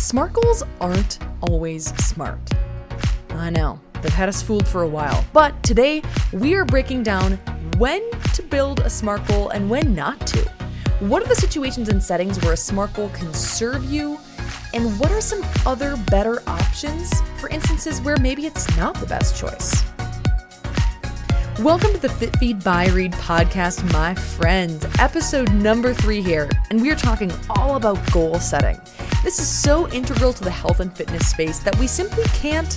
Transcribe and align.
Smart 0.00 0.32
goals 0.32 0.62
aren't 0.80 1.18
always 1.42 1.94
smart. 2.02 2.40
I 3.32 3.50
know, 3.50 3.78
they've 4.00 4.10
had 4.10 4.30
us 4.30 4.42
fooled 4.42 4.66
for 4.66 4.82
a 4.82 4.88
while. 4.88 5.22
But 5.34 5.62
today, 5.62 6.02
we 6.32 6.54
are 6.54 6.64
breaking 6.64 7.02
down 7.02 7.34
when 7.76 8.10
to 8.32 8.42
build 8.42 8.80
a 8.80 8.88
SMART 8.88 9.28
goal 9.28 9.50
and 9.50 9.68
when 9.68 9.94
not 9.94 10.26
to. 10.28 10.40
What 11.00 11.22
are 11.22 11.28
the 11.28 11.34
situations 11.34 11.90
and 11.90 12.02
settings 12.02 12.42
where 12.42 12.54
a 12.54 12.56
SMART 12.56 12.94
goal 12.94 13.10
can 13.10 13.32
serve 13.34 13.84
you? 13.84 14.18
And 14.72 14.98
what 14.98 15.12
are 15.12 15.20
some 15.20 15.44
other 15.66 15.98
better 16.10 16.42
options 16.48 17.20
for 17.38 17.50
instances 17.50 18.00
where 18.00 18.16
maybe 18.16 18.46
it's 18.46 18.74
not 18.78 18.94
the 18.94 19.06
best 19.06 19.36
choice? 19.36 19.84
Welcome 21.62 21.92
to 21.92 21.98
the 21.98 22.08
Fit 22.08 22.34
Feed 22.38 22.64
by 22.64 22.86
Reed 22.86 23.12
podcast, 23.12 23.92
my 23.92 24.14
friends. 24.14 24.86
Episode 24.98 25.52
number 25.52 25.92
three 25.92 26.22
here, 26.22 26.48
and 26.70 26.80
we 26.80 26.90
are 26.90 26.96
talking 26.96 27.30
all 27.50 27.76
about 27.76 27.98
goal 28.12 28.40
setting. 28.40 28.80
This 29.22 29.38
is 29.38 29.46
so 29.46 29.86
integral 29.90 30.32
to 30.32 30.42
the 30.42 30.50
health 30.50 30.80
and 30.80 30.90
fitness 30.90 31.28
space 31.28 31.58
that 31.58 31.78
we 31.78 31.86
simply 31.86 32.24
can't 32.28 32.74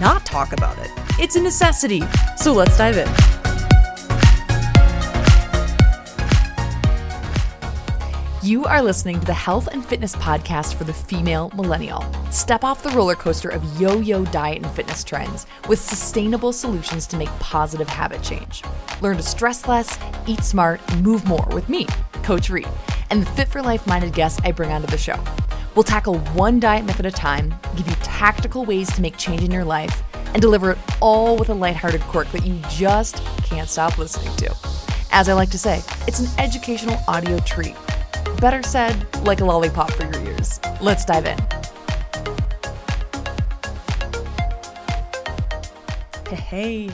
not 0.00 0.26
talk 0.26 0.52
about 0.52 0.76
it. 0.80 0.90
It's 1.18 1.36
a 1.36 1.40
necessity. 1.40 2.02
So 2.36 2.52
let's 2.52 2.76
dive 2.76 2.98
in. 2.98 3.55
You 8.46 8.64
are 8.64 8.80
listening 8.80 9.18
to 9.18 9.26
the 9.26 9.34
Health 9.34 9.66
and 9.72 9.84
Fitness 9.84 10.14
Podcast 10.14 10.74
for 10.74 10.84
the 10.84 10.92
female 10.92 11.50
millennial. 11.56 12.04
Step 12.30 12.62
off 12.62 12.80
the 12.80 12.90
roller 12.90 13.16
coaster 13.16 13.48
of 13.48 13.80
yo 13.80 13.98
yo 13.98 14.24
diet 14.26 14.62
and 14.62 14.70
fitness 14.70 15.02
trends 15.02 15.48
with 15.68 15.80
sustainable 15.80 16.52
solutions 16.52 17.08
to 17.08 17.16
make 17.16 17.28
positive 17.40 17.88
habit 17.88 18.22
change. 18.22 18.62
Learn 19.00 19.16
to 19.16 19.22
stress 19.24 19.66
less, 19.66 19.98
eat 20.28 20.44
smart, 20.44 20.80
move 20.98 21.26
more 21.26 21.44
with 21.50 21.68
me, 21.68 21.88
Coach 22.22 22.48
Reed, 22.48 22.68
and 23.10 23.20
the 23.20 23.30
fit 23.32 23.48
for 23.48 23.62
life 23.62 23.84
minded 23.84 24.12
guests 24.12 24.40
I 24.44 24.52
bring 24.52 24.70
onto 24.70 24.86
the 24.86 24.96
show. 24.96 25.18
We'll 25.74 25.82
tackle 25.82 26.20
one 26.36 26.60
diet 26.60 26.84
myth 26.84 27.00
at 27.00 27.06
a 27.06 27.10
time, 27.10 27.52
give 27.76 27.88
you 27.88 27.96
tactical 28.04 28.64
ways 28.64 28.92
to 28.92 29.02
make 29.02 29.16
change 29.16 29.42
in 29.42 29.50
your 29.50 29.64
life, 29.64 30.04
and 30.34 30.40
deliver 30.40 30.70
it 30.70 30.78
all 31.00 31.36
with 31.36 31.48
a 31.48 31.54
lighthearted 31.54 32.02
quirk 32.02 32.28
that 32.28 32.46
you 32.46 32.60
just 32.70 33.16
can't 33.42 33.68
stop 33.68 33.98
listening 33.98 34.36
to. 34.36 34.54
As 35.10 35.28
I 35.28 35.32
like 35.32 35.50
to 35.50 35.58
say, 35.58 35.82
it's 36.06 36.20
an 36.20 36.28
educational 36.38 36.96
audio 37.08 37.40
treat 37.40 37.74
Better 38.38 38.62
said, 38.62 39.06
like 39.24 39.40
a 39.40 39.46
lollipop 39.46 39.90
for 39.92 40.04
your 40.04 40.22
ears. 40.26 40.60
Let's 40.82 41.06
dive 41.06 41.24
in. 41.24 41.38
Hey, 46.28 46.90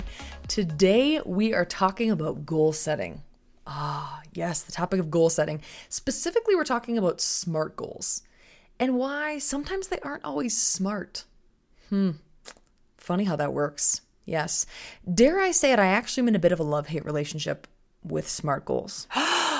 today 0.46 1.20
we 1.26 1.52
are 1.52 1.64
talking 1.64 2.12
about 2.12 2.46
goal 2.46 2.72
setting. 2.72 3.22
Ah, 3.66 4.22
yes, 4.32 4.62
the 4.62 4.70
topic 4.70 5.00
of 5.00 5.10
goal 5.10 5.30
setting. 5.30 5.60
Specifically, 5.88 6.54
we're 6.54 6.62
talking 6.62 6.96
about 6.96 7.20
SMART 7.20 7.74
goals 7.74 8.22
and 8.78 8.96
why 8.96 9.38
sometimes 9.38 9.88
they 9.88 9.98
aren't 10.00 10.24
always 10.24 10.56
smart. 10.56 11.24
Hmm, 11.88 12.12
funny 12.96 13.24
how 13.24 13.34
that 13.34 13.52
works. 13.52 14.02
Yes. 14.24 14.64
Dare 15.12 15.40
I 15.40 15.50
say 15.50 15.72
it, 15.72 15.80
I 15.80 15.86
actually 15.86 16.22
am 16.22 16.28
in 16.28 16.36
a 16.36 16.40
bit 16.40 16.52
of 16.52 16.60
a 16.60 16.64
love 16.64 16.86
hate 16.86 17.04
relationship 17.04 17.66
with 18.04 18.28
SMART 18.28 18.64
goals. 18.64 19.08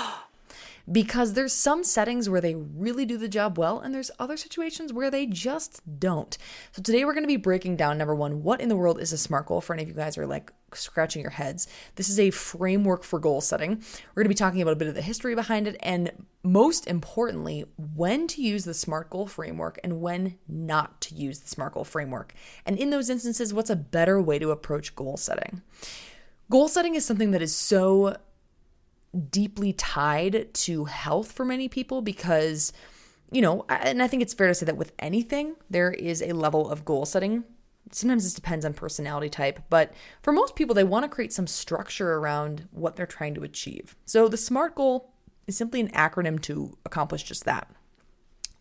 because 0.91 1.35
there's 1.35 1.53
some 1.53 1.85
settings 1.85 2.29
where 2.29 2.41
they 2.41 2.55
really 2.55 3.05
do 3.05 3.17
the 3.17 3.29
job 3.29 3.59
well 3.59 3.79
and 3.79 3.95
there's 3.95 4.11
other 4.19 4.37
situations 4.37 4.93
where 4.93 5.11
they 5.11 5.27
just 5.27 5.81
don't. 6.01 6.37
So 6.73 6.83
today 6.83 7.05
we're 7.05 7.15
going 7.15 7.25
to 7.25 7.29
be 7.29 7.37
breaking 7.37 7.77
down 7.77 7.99
number 7.99 8.15
1, 8.15 8.43
what 8.43 8.61
in 8.61 8.69
the 8.69 8.77
world 8.77 9.01
is 9.01 9.13
a 9.13 9.19
SMART 9.19 9.47
goal 9.47 9.61
for 9.61 9.75
any 9.75 9.83
of 9.83 9.89
you 9.89 9.95
guys 9.95 10.19
are 10.19 10.27
like 10.27 10.53
scratching 10.75 11.23
your 11.23 11.31
heads. 11.31 11.67
This 11.97 12.09
is 12.09 12.19
a 12.19 12.31
framework 12.31 13.05
for 13.05 13.19
goal 13.19 13.41
setting. 13.41 13.83
We're 14.15 14.23
going 14.23 14.25
to 14.25 14.29
be 14.31 14.35
talking 14.35 14.63
about 14.63 14.73
a 14.73 14.77
bit 14.77 14.89
of 14.89 14.95
the 14.95 15.03
history 15.03 15.35
behind 15.35 15.69
it 15.69 15.77
and 15.81 16.11
most 16.43 16.87
importantly, 16.89 17.65
when 17.95 18.27
to 18.29 18.43
use 18.43 18.65
the 18.65 18.75
SMART 18.75 19.11
goal 19.11 19.27
framework 19.27 19.79
and 19.85 20.01
when 20.01 20.39
not 20.49 21.01
to 21.03 21.15
use 21.15 21.39
the 21.39 21.49
SMART 21.49 21.75
goal 21.75 21.85
framework. 21.85 22.35
And 22.67 22.77
in 22.77 22.91
those 22.91 23.09
instances, 23.09 23.55
what's 23.55 23.71
a 23.71 23.77
better 23.77 24.21
way 24.21 24.39
to 24.41 24.51
approach 24.51 24.97
goal 24.97 25.17
setting? 25.17 25.63
Goal 26.51 26.69
setting 26.69 26.97
is 26.97 27.05
something 27.05 27.31
that 27.31 27.43
is 27.43 27.55
so 27.55 28.17
deeply 29.31 29.73
tied 29.73 30.53
to 30.55 30.87
health 30.87 31.33
for 31.33 31.45
many 31.45 31.69
people 31.69 32.03
because, 32.03 32.73
you 33.31 33.43
know, 33.43 33.65
and 33.69 34.03
I 34.03 34.09
think 34.09 34.23
it's 34.23 34.35
fair 34.35 34.49
to 34.49 34.55
say 34.55 34.67
that 34.67 34.77
with 34.77 34.93
anything, 34.99 35.57
there 35.71 35.91
is 35.91 36.23
a 36.23 36.33
level 36.33 36.71
of 36.71 36.85
goal 36.85 37.05
setting. 37.05 37.45
Sometimes 37.91 38.25
this 38.25 38.35
depends 38.35 38.65
on 38.65 38.73
personality 38.73 39.29
type, 39.29 39.61
but 39.69 39.93
for 40.23 40.33
most 40.33 40.57
people, 40.57 40.75
they 40.75 40.85
want 40.85 41.05
to 41.05 41.09
create 41.09 41.33
some 41.33 41.47
structure 41.47 42.15
around 42.15 42.69
what 42.71 42.97
they're 42.97 43.07
trying 43.07 43.35
to 43.35 43.43
achieve. 43.43 43.97
So 44.07 44.29
the 44.29 44.37
SMART 44.37 44.75
goal 44.75 45.13
is 45.47 45.57
simply 45.57 45.81
an 45.81 45.91
acronym 45.91 46.41
to 46.43 46.79
accomplish 46.87 47.25
just 47.25 47.45
that. 47.45 47.69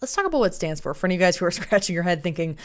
Let's 0.01 0.15
talk 0.15 0.25
about 0.25 0.39
what 0.39 0.51
it 0.51 0.55
stands 0.55 0.81
for. 0.81 0.95
For 0.95 1.05
any 1.05 1.15
of 1.15 1.21
you 1.21 1.27
guys 1.27 1.37
who 1.37 1.45
are 1.45 1.51
scratching 1.51 1.93
your 1.93 2.03
head 2.03 2.23
thinking, 2.23 2.57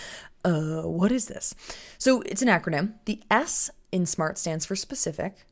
uh, 0.45 0.83
what 0.83 1.13
is 1.13 1.29
this? 1.29 1.55
So 1.99 2.23
it's 2.23 2.43
an 2.43 2.49
acronym. 2.49 2.95
The 3.05 3.23
S 3.31 3.71
in 3.93 4.07
SMART 4.07 4.39
stands 4.39 4.67
for 4.67 4.75
specific, 4.75 5.45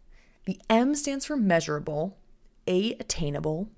the 0.46 0.60
M 0.68 0.94
stands 0.94 1.24
for 1.24 1.36
measurable, 1.36 2.18
a, 2.66 2.94
attainable, 2.94 3.70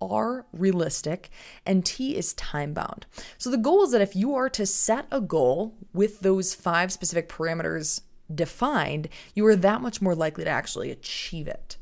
R, 0.00 0.46
realistic, 0.52 1.30
and 1.64 1.84
T 1.84 2.16
is 2.16 2.34
time 2.34 2.74
bound. 2.74 3.06
So 3.38 3.50
the 3.50 3.56
goal 3.56 3.84
is 3.84 3.92
that 3.92 4.00
if 4.00 4.16
you 4.16 4.34
are 4.34 4.50
to 4.50 4.66
set 4.66 5.06
a 5.10 5.20
goal 5.20 5.74
with 5.92 6.20
those 6.20 6.54
five 6.54 6.92
specific 6.92 7.28
parameters 7.28 8.02
defined, 8.32 9.08
you 9.34 9.46
are 9.46 9.56
that 9.56 9.80
much 9.80 10.00
more 10.00 10.14
likely 10.14 10.44
to 10.44 10.50
actually 10.50 10.90
achieve 10.90 11.46
it. 11.46 11.76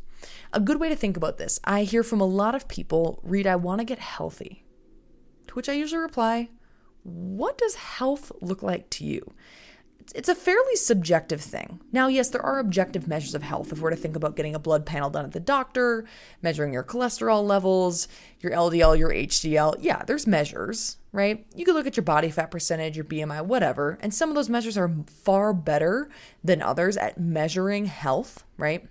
A 0.52 0.60
good 0.60 0.78
way 0.78 0.88
to 0.88 0.96
think 0.96 1.16
about 1.16 1.38
this 1.38 1.58
I 1.64 1.84
hear 1.84 2.02
from 2.02 2.20
a 2.20 2.26
lot 2.26 2.54
of 2.54 2.68
people 2.68 3.20
Reed, 3.22 3.46
I 3.46 3.56
want 3.56 3.80
to 3.80 3.84
get 3.84 3.98
healthy. 3.98 4.64
To 5.48 5.54
which 5.54 5.68
I 5.68 5.72
usually 5.72 6.02
reply, 6.02 6.50
What 7.02 7.58
does 7.58 7.74
health 7.74 8.30
look 8.40 8.62
like 8.62 8.90
to 8.90 9.04
you? 9.04 9.32
It's 10.14 10.28
a 10.28 10.34
fairly 10.34 10.76
subjective 10.76 11.40
thing. 11.40 11.80
Now, 11.92 12.08
yes, 12.08 12.28
there 12.30 12.44
are 12.44 12.58
objective 12.58 13.06
measures 13.06 13.34
of 13.34 13.42
health 13.42 13.72
if 13.72 13.80
we're 13.80 13.90
to 13.90 13.96
think 13.96 14.16
about 14.16 14.36
getting 14.36 14.54
a 14.54 14.58
blood 14.58 14.84
panel 14.84 15.10
done 15.10 15.24
at 15.24 15.32
the 15.32 15.40
doctor, 15.40 16.04
measuring 16.40 16.72
your 16.72 16.82
cholesterol 16.82 17.46
levels, 17.46 18.08
your 18.40 18.52
LDL, 18.52 18.98
your 18.98 19.10
HDL. 19.10 19.76
Yeah, 19.80 20.02
there's 20.04 20.26
measures, 20.26 20.96
right? 21.12 21.46
You 21.54 21.64
could 21.64 21.74
look 21.74 21.86
at 21.86 21.96
your 21.96 22.04
body 22.04 22.30
fat 22.30 22.50
percentage, 22.50 22.96
your 22.96 23.04
BMI, 23.04 23.44
whatever, 23.44 23.98
and 24.00 24.12
some 24.12 24.28
of 24.28 24.34
those 24.34 24.48
measures 24.48 24.76
are 24.76 24.92
far 25.06 25.52
better 25.52 26.10
than 26.42 26.62
others 26.62 26.96
at 26.96 27.18
measuring 27.18 27.86
health, 27.86 28.44
right? 28.56 28.88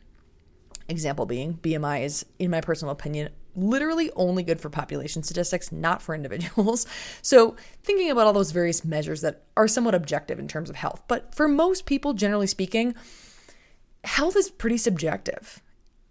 Example 0.87 1.25
being, 1.25 1.55
BMI 1.55 2.03
is, 2.03 2.25
in 2.39 2.51
my 2.51 2.61
personal 2.61 2.91
opinion, 2.91 3.29
literally 3.55 4.11
only 4.15 4.43
good 4.43 4.61
for 4.61 4.69
population 4.69 5.23
statistics, 5.23 5.71
not 5.71 6.01
for 6.01 6.15
individuals. 6.15 6.85
So, 7.21 7.55
thinking 7.83 8.09
about 8.09 8.27
all 8.27 8.33
those 8.33 8.51
various 8.51 8.83
measures 8.83 9.21
that 9.21 9.43
are 9.55 9.67
somewhat 9.67 9.95
objective 9.95 10.39
in 10.39 10.47
terms 10.47 10.69
of 10.69 10.75
health. 10.75 11.03
But 11.07 11.33
for 11.35 11.47
most 11.47 11.85
people, 11.85 12.13
generally 12.13 12.47
speaking, 12.47 12.95
health 14.03 14.35
is 14.35 14.49
pretty 14.49 14.77
subjective. 14.77 15.61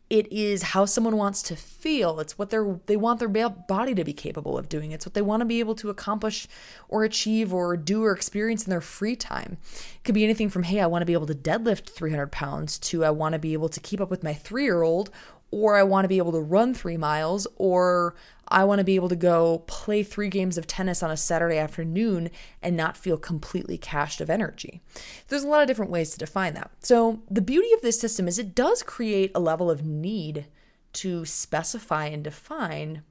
It 0.09 0.31
is 0.33 0.62
how 0.62 0.87
someone 0.87 1.17
wants 1.17 1.41
to 1.43 1.56
feel. 1.56 2.19
It's 2.19 2.37
what 2.37 2.51
they're 2.51 2.81
they 2.87 2.97
want 2.97 3.21
their 3.21 3.28
body 3.28 3.95
to 3.95 4.03
be 4.03 4.12
capable 4.12 4.59
of 4.59 4.69
doing. 4.69 4.91
It's 4.91 5.07
what 5.07 5.15
they 5.15 5.22
want 5.22 5.41
to 5.41 5.45
be 5.45 5.61
able 5.61 5.77
to 5.77 5.89
accomplish 5.89 6.49
or 6.89 7.05
achieve 7.05 7.55
or 7.55 7.77
do 7.77 8.03
or 8.03 8.12
experience 8.12 8.65
in 8.65 8.71
their 8.71 8.81
free 8.81 9.15
time. 9.15 9.57
It 9.95 10.05
could 10.05 10.17
be 10.17 10.25
anything 10.25 10.49
from 10.49 10.65
hey, 10.65 10.81
I 10.81 10.87
want 10.87 11.03
to 11.03 11.07
be 11.07 11.12
able 11.12 11.28
to 11.28 11.34
deadlift 11.34 11.91
300 11.91 12.33
pounds 12.33 12.77
to 12.81 13.05
I 13.05 13.11
want 13.11 13.34
to 13.34 13.39
be 13.39 13.53
able 13.53 13.69
to 13.69 13.78
keep 13.78 14.01
up 14.01 14.11
with 14.11 14.25
my 14.25 14.34
three 14.34 14.65
year 14.65 14.83
old 14.83 15.11
or 15.50 15.77
I 15.77 15.83
want 15.83 16.05
to 16.05 16.09
be 16.09 16.19
able 16.19 16.33
to 16.33 16.41
run 16.41 16.75
three 16.75 16.97
miles, 16.97 17.47
or 17.56 18.15
I 18.49 18.65
want 18.65 18.78
to 18.81 18.84
be 18.84 18.97
able 18.97 19.09
to 19.09 19.16
go 19.16 19.65
play 19.66 20.03
three 20.03 20.28
games 20.28 20.59
of 20.59 20.66
tennis 20.66 21.03
on 21.03 21.11
a 21.11 21.16
Saturday 21.16 21.59
afternoon 21.59 22.31
and 22.62 22.77
not 22.77 22.97
feel 22.97 23.16
completely 23.16 23.78
cashed 23.78 24.21
of 24.21 24.31
energy. 24.31 24.81
There's 25.28 25.44
a 25.44 25.49
lot 25.49 25.62
of 25.62 25.69
different 25.69 25.91
ways 25.91 26.10
to 26.10 26.19
define 26.19 26.55
that. 26.55 26.71
So, 26.81 27.22
the 27.31 27.43
beauty 27.43 27.72
of 27.75 27.83
this 27.83 27.99
system 27.99 28.27
is 28.28 28.39
it 28.39 28.55
does 28.55 28.83
create 28.83 29.31
a 29.34 29.41
level 29.41 29.71
of 29.71 29.84
need 29.84 30.47
to 30.94 31.25
specify 31.25 32.06
and 32.06 32.25
define 32.25 33.03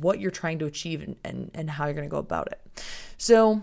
what 0.00 0.18
you're 0.18 0.32
trying 0.32 0.58
to 0.58 0.66
achieve 0.66 1.02
and, 1.02 1.16
and, 1.24 1.50
and 1.54 1.70
how 1.70 1.84
you're 1.84 1.94
going 1.94 2.08
to 2.08 2.10
go 2.10 2.18
about 2.18 2.48
it. 2.50 2.84
So, 3.18 3.62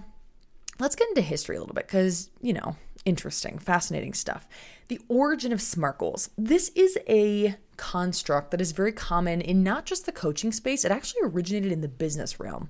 let's 0.79 0.95
get 0.95 1.09
into 1.09 1.21
history 1.21 1.57
a 1.57 1.59
little 1.59 1.75
bit 1.75 1.87
because, 1.87 2.29
you 2.41 2.53
know, 2.53 2.75
interesting, 3.05 3.57
fascinating 3.57 4.13
stuff. 4.13 4.47
The 4.87 4.99
origin 5.07 5.51
of 5.51 5.61
SMART 5.61 5.97
goals. 5.97 6.29
This 6.37 6.69
is 6.75 6.97
a 7.07 7.55
construct 7.77 8.51
that 8.51 8.61
is 8.61 8.71
very 8.71 8.91
common 8.91 9.41
in 9.41 9.63
not 9.63 9.85
just 9.85 10.05
the 10.05 10.11
coaching 10.11 10.51
space, 10.51 10.83
it 10.83 10.91
actually 10.91 11.21
originated 11.23 11.71
in 11.71 11.81
the 11.81 11.87
business 11.87 12.39
realm. 12.39 12.69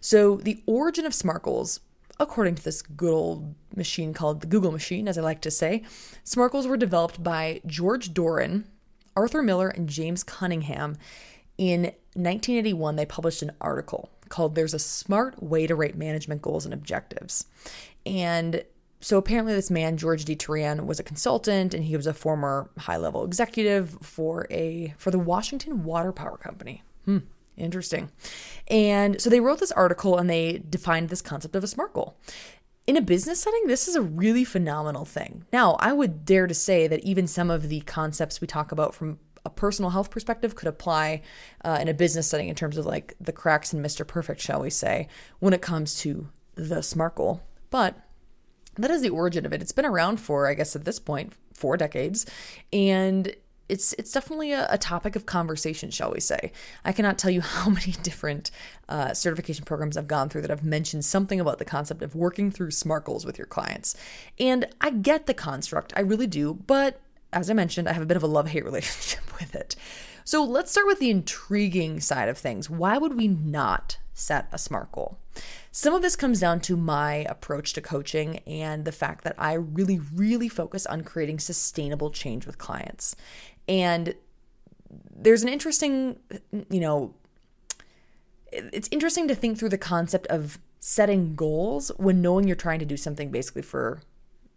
So, 0.00 0.36
the 0.36 0.62
origin 0.66 1.06
of 1.06 1.14
SMART 1.14 1.42
goals, 1.42 1.80
according 2.20 2.56
to 2.56 2.64
this 2.64 2.82
good 2.82 3.12
old 3.12 3.54
machine 3.74 4.12
called 4.12 4.40
the 4.40 4.46
Google 4.46 4.72
machine, 4.72 5.08
as 5.08 5.16
I 5.16 5.22
like 5.22 5.40
to 5.42 5.50
say, 5.50 5.84
SMART 6.24 6.52
goals 6.52 6.66
were 6.66 6.76
developed 6.76 7.22
by 7.22 7.60
George 7.66 8.12
Doran, 8.12 8.66
Arthur 9.16 9.42
Miller, 9.42 9.68
and 9.68 9.88
James 9.88 10.22
Cunningham. 10.22 10.96
In 11.56 11.82
1981, 12.14 12.96
they 12.96 13.06
published 13.06 13.42
an 13.42 13.52
article 13.60 14.10
called 14.28 14.54
There's 14.54 14.74
a 14.74 14.78
Smart 14.78 15.42
Way 15.42 15.66
to 15.66 15.74
Write 15.74 15.96
Management 15.96 16.42
Goals 16.42 16.64
and 16.64 16.74
Objectives. 16.74 17.46
And 18.04 18.64
so 19.00 19.18
apparently 19.18 19.54
this 19.54 19.70
man 19.70 19.96
George 19.96 20.24
T. 20.24 20.34
Doran 20.34 20.86
was 20.86 20.98
a 20.98 21.04
consultant 21.04 21.74
and 21.74 21.84
he 21.84 21.96
was 21.96 22.06
a 22.06 22.14
former 22.14 22.70
high-level 22.78 23.24
executive 23.24 23.96
for 24.02 24.46
a 24.50 24.94
for 24.98 25.10
the 25.10 25.18
Washington 25.18 25.84
Water 25.84 26.12
Power 26.12 26.36
Company. 26.36 26.82
Hmm, 27.04 27.18
Interesting. 27.58 28.10
And 28.68 29.20
so 29.20 29.28
they 29.28 29.40
wrote 29.40 29.60
this 29.60 29.72
article 29.72 30.16
and 30.16 30.30
they 30.30 30.62
defined 30.70 31.08
this 31.08 31.22
concept 31.22 31.56
of 31.56 31.64
a 31.64 31.66
SMART 31.66 31.92
goal. 31.92 32.16
In 32.86 32.96
a 32.96 33.02
business 33.02 33.40
setting, 33.40 33.66
this 33.66 33.86
is 33.88 33.96
a 33.96 34.00
really 34.00 34.44
phenomenal 34.44 35.04
thing. 35.04 35.44
Now, 35.52 35.74
I 35.80 35.92
would 35.92 36.24
dare 36.24 36.46
to 36.46 36.54
say 36.54 36.86
that 36.86 37.00
even 37.00 37.26
some 37.26 37.50
of 37.50 37.68
the 37.68 37.80
concepts 37.80 38.40
we 38.40 38.46
talk 38.46 38.72
about 38.72 38.94
from 38.94 39.18
a 39.44 39.50
personal 39.50 39.90
health 39.90 40.10
perspective 40.10 40.54
could 40.54 40.68
apply 40.68 41.22
uh, 41.64 41.78
in 41.80 41.88
a 41.88 41.94
business 41.94 42.28
setting 42.28 42.48
in 42.48 42.54
terms 42.54 42.78
of 42.78 42.86
like 42.86 43.14
the 43.20 43.32
cracks 43.32 43.74
in 43.74 43.82
Mr. 43.82 44.06
Perfect, 44.06 44.40
shall 44.40 44.60
we 44.62 44.70
say, 44.70 45.08
when 45.38 45.52
it 45.52 45.60
comes 45.60 45.98
to 46.00 46.28
the 46.54 46.82
SMART 46.82 47.16
goal. 47.16 47.42
But 47.70 47.96
that 48.78 48.90
is 48.90 49.02
the 49.02 49.10
origin 49.10 49.44
of 49.46 49.52
it. 49.52 49.62
It's 49.62 49.72
been 49.72 49.84
around 49.84 50.18
for, 50.18 50.46
I 50.46 50.54
guess, 50.54 50.74
at 50.76 50.84
this 50.84 50.98
point, 50.98 51.32
four 51.52 51.76
decades. 51.76 52.26
And 52.72 53.34
it's 53.68 53.92
it's 53.94 54.12
definitely 54.12 54.52
a, 54.52 54.66
a, 54.70 54.78
topic 54.78 55.14
of 55.14 55.26
conversation, 55.26 55.90
shall 55.90 56.10
we 56.10 56.20
say? 56.20 56.52
I 56.84 56.92
cannot 56.92 57.18
tell 57.18 57.30
you 57.30 57.40
how 57.42 57.70
many 57.70 57.92
different 58.02 58.50
uh, 58.88 59.14
certification 59.14 59.64
programs 59.64 59.96
I've 59.96 60.08
gone 60.08 60.28
through 60.28 60.42
that 60.42 60.50
have 60.50 60.64
mentioned 60.64 61.04
something 61.04 61.38
about 61.38 61.58
the 61.58 61.64
concept 61.64 62.02
of 62.02 62.14
working 62.14 62.50
through 62.50 62.70
SMART 62.70 63.04
goals 63.04 63.26
with 63.26 63.38
your 63.38 63.46
clients, 63.46 63.94
and 64.38 64.66
I 64.80 64.90
get 64.90 65.26
the 65.26 65.34
construct, 65.34 65.92
I 65.96 66.00
really 66.00 66.26
do. 66.26 66.54
But 66.54 67.00
as 67.32 67.50
I 67.50 67.52
mentioned, 67.52 67.88
I 67.88 67.92
have 67.92 68.02
a 68.02 68.06
bit 68.06 68.16
of 68.16 68.22
a 68.22 68.28
love 68.28 68.48
hate 68.48 68.64
relationship 68.70 69.38
with 69.38 69.54
it. 69.54 69.76
So 70.24 70.44
let's 70.44 70.70
start 70.70 70.86
with 70.86 70.98
the 70.98 71.10
intriguing 71.10 72.00
side 72.00 72.28
of 72.28 72.36
things. 72.36 72.68
Why 72.68 72.98
would 72.98 73.16
we 73.16 73.28
not 73.28 73.98
set 74.12 74.48
a 74.52 74.58
SMART 74.58 74.92
goal? 74.92 75.18
Some 75.70 75.94
of 75.94 76.02
this 76.02 76.16
comes 76.16 76.40
down 76.40 76.60
to 76.60 76.76
my 76.76 77.26
approach 77.28 77.72
to 77.74 77.80
coaching 77.80 78.38
and 78.46 78.84
the 78.84 78.92
fact 78.92 79.24
that 79.24 79.34
I 79.38 79.54
really, 79.54 80.00
really 80.14 80.48
focus 80.48 80.86
on 80.86 81.04
creating 81.04 81.38
sustainable 81.38 82.10
change 82.10 82.46
with 82.46 82.58
clients. 82.58 83.14
And 83.68 84.14
there's 85.14 85.42
an 85.42 85.48
interesting, 85.48 86.18
you 86.70 86.80
know, 86.80 87.14
it's 88.50 88.88
interesting 88.90 89.28
to 89.28 89.34
think 89.34 89.58
through 89.58 89.68
the 89.68 89.78
concept 89.78 90.26
of 90.28 90.58
setting 90.80 91.34
goals 91.34 91.90
when 91.96 92.22
knowing 92.22 92.46
you're 92.46 92.56
trying 92.56 92.78
to 92.78 92.86
do 92.86 92.96
something 92.96 93.30
basically 93.30 93.62
for 93.62 94.00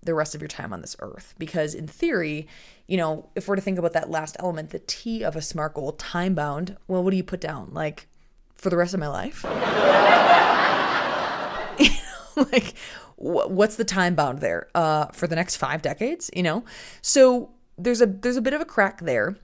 the 0.03 0.13
rest 0.13 0.33
of 0.33 0.41
your 0.41 0.47
time 0.47 0.71
on 0.71 0.81
this 0.81 0.95
earth. 0.99 1.35
Because 1.37 1.75
in 1.75 1.87
theory, 1.87 2.47
you 2.87 2.97
know, 2.97 3.29
if 3.35 3.47
we're 3.47 3.55
to 3.55 3.61
think 3.61 3.77
about 3.77 3.93
that 3.93 4.09
last 4.09 4.37
element, 4.39 4.69
the 4.69 4.79
T 4.79 5.23
of 5.23 5.35
a 5.35 5.41
SMART 5.41 5.73
goal, 5.73 5.91
time 5.93 6.33
bound, 6.33 6.77
well, 6.87 7.03
what 7.03 7.11
do 7.11 7.17
you 7.17 7.23
put 7.23 7.41
down? 7.41 7.69
Like, 7.73 8.07
for 8.55 8.69
the 8.69 8.77
rest 8.77 8.93
of 8.93 8.99
my 8.99 9.07
life? 9.07 9.45
like, 12.51 12.74
what's 13.16 13.75
the 13.75 13.86
time 13.86 14.16
bound 14.16 14.39
there? 14.39 14.68
Uh, 14.74 15.07
for 15.07 15.28
the 15.28 15.36
next 15.36 15.57
five 15.57 15.81
decades, 15.81 16.30
you 16.33 16.44
know? 16.44 16.63
So 17.01 17.51
there's 17.78 18.01
a 18.01 18.06
there's 18.06 18.38
a 18.38 18.42
bit 18.42 18.54
of 18.54 18.62
a 18.62 18.66
crack 18.66 19.01
there. 19.01 19.38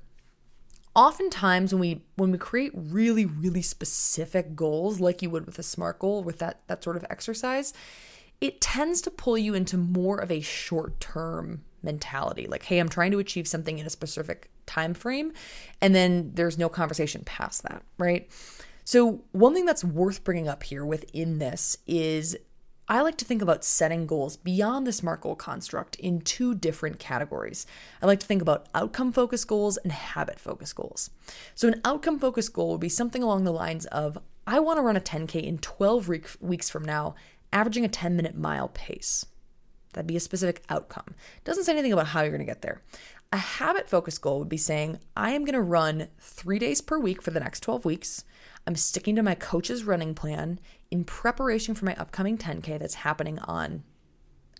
Oftentimes 0.95 1.73
when 1.73 1.79
we 1.79 2.01
when 2.15 2.31
we 2.31 2.37
create 2.37 2.71
really 2.73 3.25
really 3.25 3.61
specific 3.61 4.55
goals 4.55 4.99
like 4.99 5.21
you 5.21 5.29
would 5.29 5.45
with 5.45 5.59
a 5.59 5.63
smart 5.63 5.99
goal 5.99 6.23
with 6.23 6.39
that 6.39 6.61
that 6.67 6.83
sort 6.83 6.97
of 6.97 7.05
exercise, 7.09 7.73
it 8.41 8.61
tends 8.61 9.01
to 9.01 9.11
pull 9.11 9.37
you 9.37 9.53
into 9.53 9.77
more 9.77 10.17
of 10.17 10.31
a 10.31 10.41
short-term 10.41 11.63
mentality. 11.83 12.47
Like, 12.47 12.63
hey, 12.63 12.79
I'm 12.79 12.89
trying 12.89 13.11
to 13.11 13.19
achieve 13.19 13.47
something 13.47 13.77
in 13.79 13.85
a 13.85 13.89
specific 13.89 14.49
time 14.65 14.93
frame, 14.93 15.33
and 15.81 15.95
then 15.95 16.31
there's 16.33 16.57
no 16.57 16.69
conversation 16.69 17.23
past 17.25 17.63
that, 17.63 17.83
right? 17.97 18.29
So, 18.83 19.23
one 19.31 19.53
thing 19.53 19.65
that's 19.65 19.83
worth 19.83 20.23
bringing 20.23 20.47
up 20.47 20.63
here 20.63 20.85
within 20.85 21.39
this 21.39 21.77
is 21.87 22.37
I 22.89 23.01
like 23.01 23.17
to 23.17 23.25
think 23.25 23.41
about 23.41 23.65
setting 23.65 24.07
goals 24.07 24.37
beyond 24.37 24.87
the 24.87 24.93
SMART 24.93 25.19
goal 25.21 25.35
construct 25.35 25.97
in 25.97 26.21
two 26.21 26.55
different 26.55 26.99
categories. 26.99 27.65
I 28.01 28.05
like 28.05 28.21
to 28.21 28.25
think 28.25 28.41
about 28.41 28.67
outcome 28.73 29.11
focused 29.11 29.47
goals 29.47 29.75
and 29.75 29.91
habit 29.91 30.39
focused 30.39 30.75
goals. 30.75 31.09
So, 31.53 31.67
an 31.67 31.81
outcome 31.83 32.17
focused 32.17 32.53
goal 32.53 32.71
would 32.71 32.79
be 32.79 32.87
something 32.87 33.21
along 33.21 33.43
the 33.43 33.51
lines 33.51 33.85
of 33.87 34.17
I 34.45 34.61
want 34.61 34.77
to 34.77 34.83
run 34.83 34.95
a 34.95 35.01
10K 35.01 35.43
in 35.43 35.57
12 35.57 36.07
weeks 36.39 36.69
from 36.69 36.85
now, 36.85 37.15
averaging 37.51 37.83
a 37.83 37.89
10 37.89 38.15
minute 38.15 38.37
mile 38.37 38.69
pace. 38.69 39.25
That'd 39.91 40.07
be 40.07 40.15
a 40.15 40.21
specific 40.21 40.63
outcome. 40.69 41.15
Doesn't 41.43 41.65
say 41.65 41.73
anything 41.73 41.91
about 41.91 42.07
how 42.07 42.21
you're 42.21 42.29
going 42.29 42.39
to 42.39 42.45
get 42.45 42.61
there. 42.61 42.81
A 43.33 43.37
habit 43.37 43.89
focused 43.89 44.21
goal 44.21 44.39
would 44.39 44.47
be 44.47 44.55
saying, 44.55 44.99
I 45.17 45.31
am 45.31 45.43
going 45.43 45.53
to 45.53 45.61
run 45.61 46.07
three 46.19 46.59
days 46.59 46.79
per 46.79 46.97
week 46.97 47.21
for 47.21 47.31
the 47.31 47.41
next 47.41 47.59
12 47.61 47.83
weeks. 47.83 48.23
I'm 48.65 48.75
sticking 48.75 49.15
to 49.17 49.23
my 49.23 49.35
coach's 49.35 49.83
running 49.83 50.13
plan 50.13 50.59
in 50.91 51.03
preparation 51.03 51.75
for 51.75 51.85
my 51.85 51.95
upcoming 51.95 52.37
10K 52.37 52.79
that's 52.79 52.95
happening 52.95 53.39
on 53.39 53.83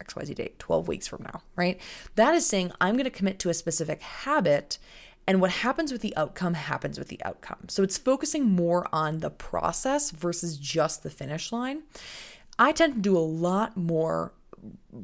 XYZ 0.04 0.36
date, 0.36 0.60
12 0.60 0.88
weeks 0.88 1.08
from 1.08 1.24
now, 1.24 1.42
right? 1.56 1.80
That 2.16 2.34
is 2.34 2.46
saying 2.46 2.72
I'm 2.80 2.96
going 2.96 3.06
to 3.06 3.10
commit 3.10 3.40
to 3.40 3.50
a 3.50 3.54
specific 3.54 4.02
habit 4.02 4.78
and 5.28 5.42
what 5.42 5.52
happens 5.52 5.92
with 5.92 6.02
the 6.02 6.16
outcome 6.16 6.54
happens 6.54 6.98
with 6.98 7.10
the 7.10 7.22
outcome. 7.26 7.68
So 7.68 7.84
it's 7.84 7.98
focusing 7.98 8.46
more 8.46 8.88
on 8.94 9.20
the 9.20 9.30
process 9.30 10.12
versus 10.12 10.58
just 10.58 11.04
the 11.04 11.10
finish 11.10 11.52
line. 11.52 11.84
I 12.58 12.72
tend 12.72 12.96
to 12.96 13.02
do 13.02 13.18
a 13.18 13.20
lot 13.20 13.76
more 13.76 14.34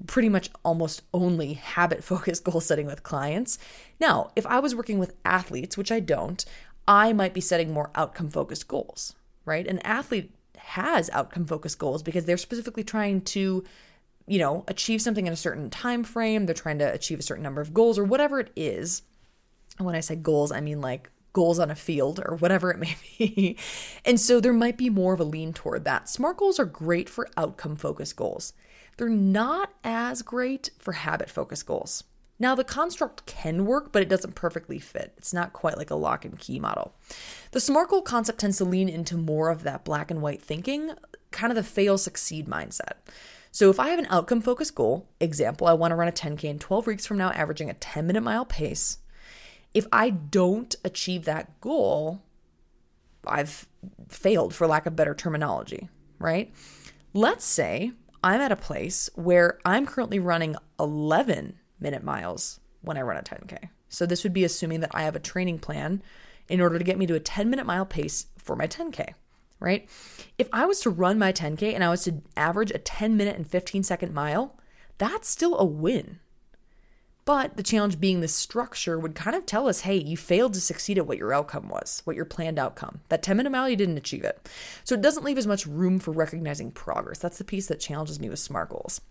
pretty 0.08 0.30
much 0.30 0.50
almost 0.64 1.02
only 1.14 1.54
habit 1.54 2.04
focused 2.04 2.46
goal 2.46 2.62
setting 2.62 2.86
with 2.86 3.04
clients. 3.04 3.60
Now, 4.00 4.32
if 4.36 4.48
I 4.48 4.60
was 4.60 4.76
working 4.76 4.98
with 4.98 5.16
athletes, 5.26 5.78
which 5.78 5.92
I 5.92 6.00
don't, 6.00 6.44
I 6.88 7.14
might 7.14 7.34
be 7.34 7.42
setting 7.42 7.72
more 7.72 7.92
outcome 7.94 8.30
focused 8.30 8.68
goals, 8.68 9.16
right? 9.46 9.68
An 9.68 9.80
athlete 9.80 10.34
has 10.64 11.10
outcome 11.12 11.46
focused 11.46 11.78
goals 11.78 12.04
because 12.04 12.26
they're 12.26 12.38
specifically 12.38 12.84
trying 12.84 13.22
to 13.22 13.64
you 14.26 14.40
know 14.40 14.64
achieve 14.68 15.02
something 15.02 15.28
in 15.28 15.34
a 15.34 15.38
certain 15.38 15.70
time 15.70 16.04
frame. 16.04 16.46
They're 16.46 16.56
trying 16.56 16.80
to 16.80 16.92
achieve 16.92 17.20
a 17.20 17.24
certain 17.24 17.44
number 17.44 17.62
of 17.62 17.74
goals 17.74 18.00
or 18.00 18.04
whatever 18.04 18.40
it 18.40 18.52
is. 18.56 19.04
And 19.78 19.86
when 19.86 19.96
i 19.96 20.02
say 20.02 20.16
goals 20.16 20.52
i 20.52 20.62
mean 20.62 20.82
like 20.82 21.10
goals 21.34 21.58
on 21.58 21.72
a 21.72 21.76
field 21.76 22.22
or 22.24 22.36
whatever 22.36 22.72
it 22.72 22.80
may 22.80 22.96
be. 23.18 23.58
And 24.06 24.20
so 24.20 24.40
there 24.40 24.54
might 24.54 24.78
be 24.78 24.90
more 24.90 25.14
of 25.14 25.20
a 25.20 25.24
lean 25.24 25.52
toward 25.52 25.84
that. 25.84 26.08
Smart 26.08 26.38
goals 26.38 26.60
are 26.60 26.66
great 26.66 27.10
for 27.10 27.28
outcome 27.36 27.76
focused 27.76 28.16
goals. 28.16 28.54
They're 28.98 29.10
not 29.10 29.74
as 29.84 30.22
great 30.22 30.70
for 30.78 30.94
habit 30.94 31.32
focused 31.32 31.66
goals 31.66 32.04
now, 32.44 32.56
the 32.56 32.66
construct 32.66 33.26
can 33.26 33.66
work, 33.66 33.94
but 33.94 34.02
it 34.02 34.10
doesn't 34.10 34.36
perfectly 34.36 34.78
fit. 34.78 35.14
It's 35.18 35.34
not 35.34 35.54
quite 35.54 35.78
like 35.78 35.90
a 35.90 35.96
lock 35.96 36.26
and 36.26 36.38
key 36.38 36.60
model. 36.60 36.94
The 37.52 37.62
SMART 37.62 37.90
goal 37.90 38.02
concept 38.02 38.38
tends 38.40 38.58
to 38.58 38.66
lean 38.66 38.90
into 38.90 39.16
more 39.16 39.50
of 39.50 39.64
that 39.64 39.86
black 39.86 40.12
and 40.12 40.22
white 40.22 40.42
thinking, 40.42 40.92
kind 41.32 41.52
of 41.52 41.56
the 41.56 41.64
fail 41.64 41.98
succeed 41.98 42.48
mindset. 42.48 42.98
So, 43.52 43.70
if 43.70 43.80
I 43.80 43.88
have 43.90 44.00
an 44.00 44.08
outcome 44.10 44.42
focused 44.42 44.76
goal, 44.76 45.08
example, 45.22 45.68
I 45.68 45.74
want 45.74 45.92
to 45.92 45.96
run 45.96 46.10
a 46.10 46.12
10K 46.12 46.44
in 46.44 46.60
12 46.60 46.86
weeks 46.86 47.06
from 47.06 47.18
now, 47.18 47.32
averaging 47.32 47.70
a 47.70 47.76
10 47.76 48.06
minute 48.06 48.22
mile 48.22 48.46
pace. 48.46 48.98
If 49.74 49.88
I 49.94 50.10
don't 50.10 50.76
achieve 50.84 51.24
that 51.24 51.62
goal, 51.62 52.24
I've 53.26 53.68
failed 54.10 54.54
for 54.54 54.68
lack 54.68 54.86
of 54.86 54.98
better 54.98 55.16
terminology, 55.16 55.88
right? 56.20 56.54
Let's 57.14 57.46
say 57.46 57.94
I'm 58.22 58.42
at 58.42 58.52
a 58.52 58.58
place 58.58 59.10
where 59.16 59.60
I'm 59.64 59.86
currently 59.86 60.20
running 60.20 60.58
11 60.78 61.60
minute 61.84 62.04
miles 62.04 62.60
when 62.82 62.98
I 62.98 63.02
run 63.02 63.18
a 63.18 63.22
10K. 63.22 63.70
So 63.90 64.08
this 64.08 64.24
would 64.24 64.34
be 64.34 64.44
assuming 64.44 64.80
that 64.80 64.92
I 64.94 65.04
have 65.04 65.16
a 65.16 65.20
training 65.20 65.60
plan 65.60 66.02
in 66.50 66.62
order 66.62 66.78
to 66.78 66.84
get 66.84 66.98
me 66.98 67.06
to 67.08 67.16
a 67.16 67.20
10 67.20 67.50
minute 67.50 67.66
mile 67.66 67.86
pace 67.86 68.28
for 68.38 68.56
my 68.56 68.68
10K, 68.68 69.14
right? 69.60 69.88
If 70.38 70.50
I 70.52 70.66
was 70.66 70.80
to 70.82 70.90
run 70.90 71.20
my 71.20 71.32
10K 71.32 71.74
and 71.74 71.84
I 71.84 71.90
was 71.90 72.04
to 72.06 72.22
average 72.36 72.72
a 72.72 72.80
10 72.80 73.16
minute 73.16 73.36
and 73.36 73.48
15 73.48 73.84
second 73.84 74.14
mile, 74.14 74.58
that's 74.98 75.30
still 75.30 75.58
a 75.60 75.66
win. 75.66 76.20
But 77.26 77.56
the 77.56 77.64
challenge 77.64 78.02
being 78.02 78.20
the 78.20 78.28
structure 78.28 79.00
would 79.00 79.16
kind 79.16 79.36
of 79.36 79.46
tell 79.46 79.70
us 79.70 79.82
hey, 79.82 79.96
you 79.96 80.18
failed 80.18 80.54
to 80.56 80.62
succeed 80.62 80.98
at 80.98 81.08
what 81.08 81.18
your 81.18 81.34
outcome 81.34 81.70
was, 81.70 82.02
what 82.04 82.16
your 82.16 82.26
planned 82.26 82.60
outcome. 82.60 83.00
That 83.10 83.24
10 83.24 83.38
minute 83.38 83.52
mile, 83.52 83.70
you 83.70 83.78
didn't 83.78 83.98
achieve 83.98 84.26
it. 84.26 84.50
So 84.84 84.96
it 84.96 85.02
doesn't 85.02 85.24
leave 85.24 85.38
as 85.38 85.48
much 85.48 85.66
room 85.66 86.00
for 86.00 86.12
recognizing 86.12 86.72
progress. 86.72 87.20
That's 87.20 87.38
the 87.38 87.46
piece 87.46 87.68
that 87.68 87.80
challenges 87.80 88.20
me 88.20 88.30
with 88.30 88.40
SMART 88.40 88.70
goals. 88.70 89.02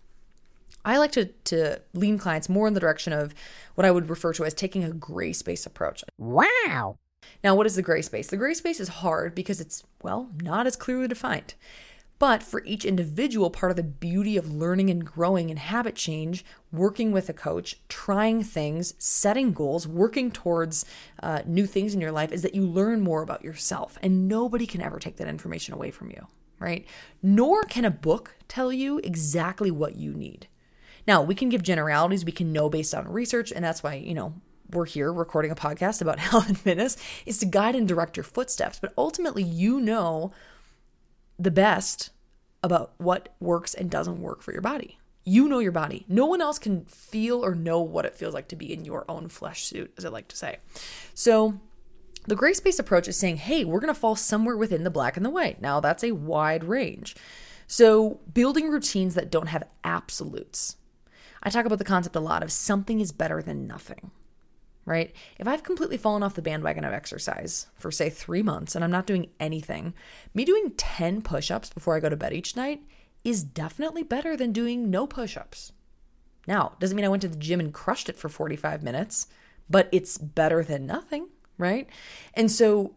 I 0.85 0.97
like 0.97 1.11
to, 1.13 1.25
to 1.25 1.81
lean 1.93 2.17
clients 2.17 2.49
more 2.49 2.67
in 2.67 2.73
the 2.73 2.79
direction 2.79 3.13
of 3.13 3.33
what 3.75 3.85
I 3.85 3.91
would 3.91 4.09
refer 4.09 4.33
to 4.33 4.45
as 4.45 4.53
taking 4.53 4.83
a 4.83 4.91
gray 4.91 5.33
space 5.33 5.65
approach. 5.65 6.03
Wow. 6.17 6.97
Now, 7.43 7.55
what 7.55 7.65
is 7.65 7.75
the 7.75 7.81
gray 7.81 8.01
space? 8.01 8.27
The 8.27 8.37
gray 8.37 8.53
space 8.53 8.79
is 8.79 8.89
hard 8.89 9.33
because 9.33 9.61
it's, 9.61 9.83
well, 10.01 10.29
not 10.41 10.67
as 10.67 10.75
clearly 10.75 11.07
defined. 11.07 11.55
But 12.19 12.43
for 12.43 12.63
each 12.63 12.85
individual, 12.85 13.49
part 13.49 13.71
of 13.71 13.75
the 13.75 13.83
beauty 13.83 14.37
of 14.37 14.53
learning 14.53 14.89
and 14.89 15.05
growing 15.05 15.49
and 15.49 15.59
habit 15.59 15.95
change, 15.95 16.45
working 16.71 17.11
with 17.11 17.27
a 17.27 17.33
coach, 17.33 17.81
trying 17.89 18.43
things, 18.43 18.93
setting 18.97 19.51
goals, 19.51 19.87
working 19.87 20.31
towards 20.31 20.85
uh, 21.21 21.41
new 21.45 21.65
things 21.65 21.93
in 21.93 21.99
your 21.99 22.11
life 22.11 22.31
is 22.31 22.41
that 22.43 22.55
you 22.55 22.65
learn 22.65 23.01
more 23.01 23.23
about 23.23 23.43
yourself. 23.43 23.97
And 24.01 24.27
nobody 24.27 24.65
can 24.65 24.81
ever 24.81 24.99
take 24.99 25.17
that 25.17 25.27
information 25.27 25.73
away 25.73 25.91
from 25.91 26.11
you, 26.11 26.27
right? 26.59 26.85
Nor 27.21 27.63
can 27.63 27.83
a 27.83 27.91
book 27.91 28.35
tell 28.47 28.71
you 28.71 28.99
exactly 28.99 29.71
what 29.71 29.95
you 29.95 30.13
need. 30.13 30.47
Now, 31.07 31.21
we 31.21 31.35
can 31.35 31.49
give 31.49 31.63
generalities, 31.63 32.25
we 32.25 32.31
can 32.31 32.53
know 32.53 32.69
based 32.69 32.95
on 32.95 33.07
research, 33.07 33.51
and 33.51 33.63
that's 33.63 33.83
why, 33.83 33.95
you 33.95 34.13
know, 34.13 34.33
we're 34.71 34.85
here 34.85 35.11
recording 35.13 35.51
a 35.51 35.55
podcast 35.55 36.01
about 36.01 36.19
health 36.31 36.47
and 36.47 36.57
fitness 36.57 36.97
is 37.25 37.37
to 37.39 37.45
guide 37.45 37.75
and 37.75 37.87
direct 37.87 38.17
your 38.17 38.23
footsteps. 38.23 38.79
But 38.79 38.93
ultimately, 38.97 39.43
you 39.43 39.79
know 39.79 40.31
the 41.37 41.51
best 41.51 42.09
about 42.61 42.93
what 42.97 43.29
works 43.39 43.73
and 43.73 43.89
doesn't 43.89 44.21
work 44.21 44.41
for 44.41 44.51
your 44.53 44.61
body. 44.61 44.97
You 45.25 45.47
know 45.47 45.59
your 45.59 45.71
body. 45.71 46.05
No 46.07 46.25
one 46.25 46.41
else 46.41 46.59
can 46.59 46.85
feel 46.85 47.43
or 47.43 47.55
know 47.55 47.81
what 47.81 48.05
it 48.05 48.15
feels 48.15 48.33
like 48.33 48.47
to 48.49 48.55
be 48.55 48.73
in 48.73 48.83
your 48.85 49.05
own 49.09 49.29
flesh 49.29 49.63
suit, 49.65 49.93
as 49.97 50.05
I 50.05 50.09
like 50.09 50.27
to 50.29 50.35
say. 50.37 50.57
So, 51.13 51.59
The 52.25 52.37
gray 52.37 52.53
space 52.53 52.79
approach 52.79 53.09
is 53.09 53.17
saying, 53.17 53.35
hey, 53.37 53.65
we're 53.65 53.81
going 53.81 53.93
to 53.93 53.99
fall 53.99 54.15
somewhere 54.15 54.55
within 54.55 54.85
the 54.85 54.89
black 54.89 55.17
and 55.17 55.25
the 55.25 55.29
white. 55.29 55.61
Now, 55.61 55.81
that's 55.81 56.05
a 56.05 56.13
wide 56.13 56.63
range. 56.63 57.17
So, 57.67 58.21
building 58.33 58.69
routines 58.69 59.15
that 59.15 59.29
don't 59.29 59.47
have 59.47 59.67
absolutes. 59.83 60.77
I 61.43 61.49
talk 61.49 61.65
about 61.65 61.77
the 61.77 61.85
concept 61.85 62.15
a 62.15 62.21
lot 62.21 62.41
of 62.41 62.51
something 62.51 62.99
is 62.99 63.11
better 63.11 63.41
than 63.41 63.67
nothing, 63.67 64.11
right? 64.85 65.13
If 65.37 65.47
I've 65.47 65.63
completely 65.63 65.97
fallen 65.97 66.23
off 66.23 66.35
the 66.35 66.41
bandwagon 66.41 66.85
of 66.85 66.93
exercise 66.93 67.67
for, 67.75 67.91
say, 67.91 68.09
three 68.09 68.41
months 68.41 68.75
and 68.75 68.83
I'm 68.83 68.91
not 68.91 69.05
doing 69.05 69.29
anything, 69.39 69.93
me 70.33 70.45
doing 70.45 70.71
10 70.77 71.21
push 71.21 71.51
ups 71.51 71.69
before 71.69 71.95
I 71.95 71.99
go 71.99 72.09
to 72.09 72.15
bed 72.15 72.33
each 72.33 72.55
night 72.55 72.81
is 73.23 73.43
definitely 73.43 74.03
better 74.03 74.35
than 74.37 74.51
doing 74.51 74.89
no 74.89 75.05
push 75.05 75.37
ups. 75.37 75.73
Now, 76.47 76.73
doesn't 76.79 76.95
mean 76.95 77.05
I 77.05 77.09
went 77.09 77.21
to 77.21 77.27
the 77.27 77.37
gym 77.37 77.59
and 77.59 77.73
crushed 77.73 78.09
it 78.09 78.17
for 78.17 78.29
45 78.29 78.83
minutes, 78.83 79.27
but 79.69 79.89
it's 79.91 80.17
better 80.17 80.63
than 80.63 80.85
nothing, 80.85 81.29
right? 81.57 81.87
And 82.33 82.51
so 82.51 82.95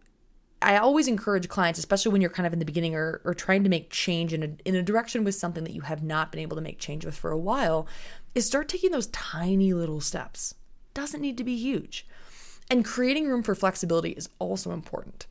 I 0.63 0.79
always 0.79 1.07
encourage 1.07 1.49
clients, 1.49 1.79
especially 1.79 2.13
when 2.13 2.21
you're 2.21 2.31
kind 2.31 2.47
of 2.47 2.53
in 2.53 2.59
the 2.59 2.65
beginning 2.65 2.95
or, 2.95 3.21
or 3.25 3.35
trying 3.35 3.63
to 3.65 3.71
make 3.71 3.91
change 3.91 4.33
in 4.33 4.43
a, 4.43 4.69
in 4.69 4.75
a 4.75 4.83
direction 4.83 5.23
with 5.23 5.35
something 5.35 5.65
that 5.65 5.75
you 5.75 5.83
have 5.83 6.03
not 6.03 6.33
been 6.33 6.41
able 6.41 6.57
to 6.57 6.63
make 6.63 6.79
change 6.79 7.05
with 7.05 7.17
for 7.17 7.31
a 7.31 7.39
while, 7.39 7.87
is 8.37 8.47
start 8.47 8.69
taking 8.69 8.91
those 8.91 9.07
tiny 9.09 9.73
little 9.73 10.01
steps. 10.01 10.55
Doesn't 10.93 11.23
need 11.23 11.39
to 11.39 11.45
be 11.45 11.57
huge. 11.57 12.07
And 12.71 12.85
creating 12.85 13.27
room 13.27 13.43
for 13.43 13.55
flexibility 13.55 14.11
is 14.11 14.29
also 14.39 14.73
important. 14.73 15.27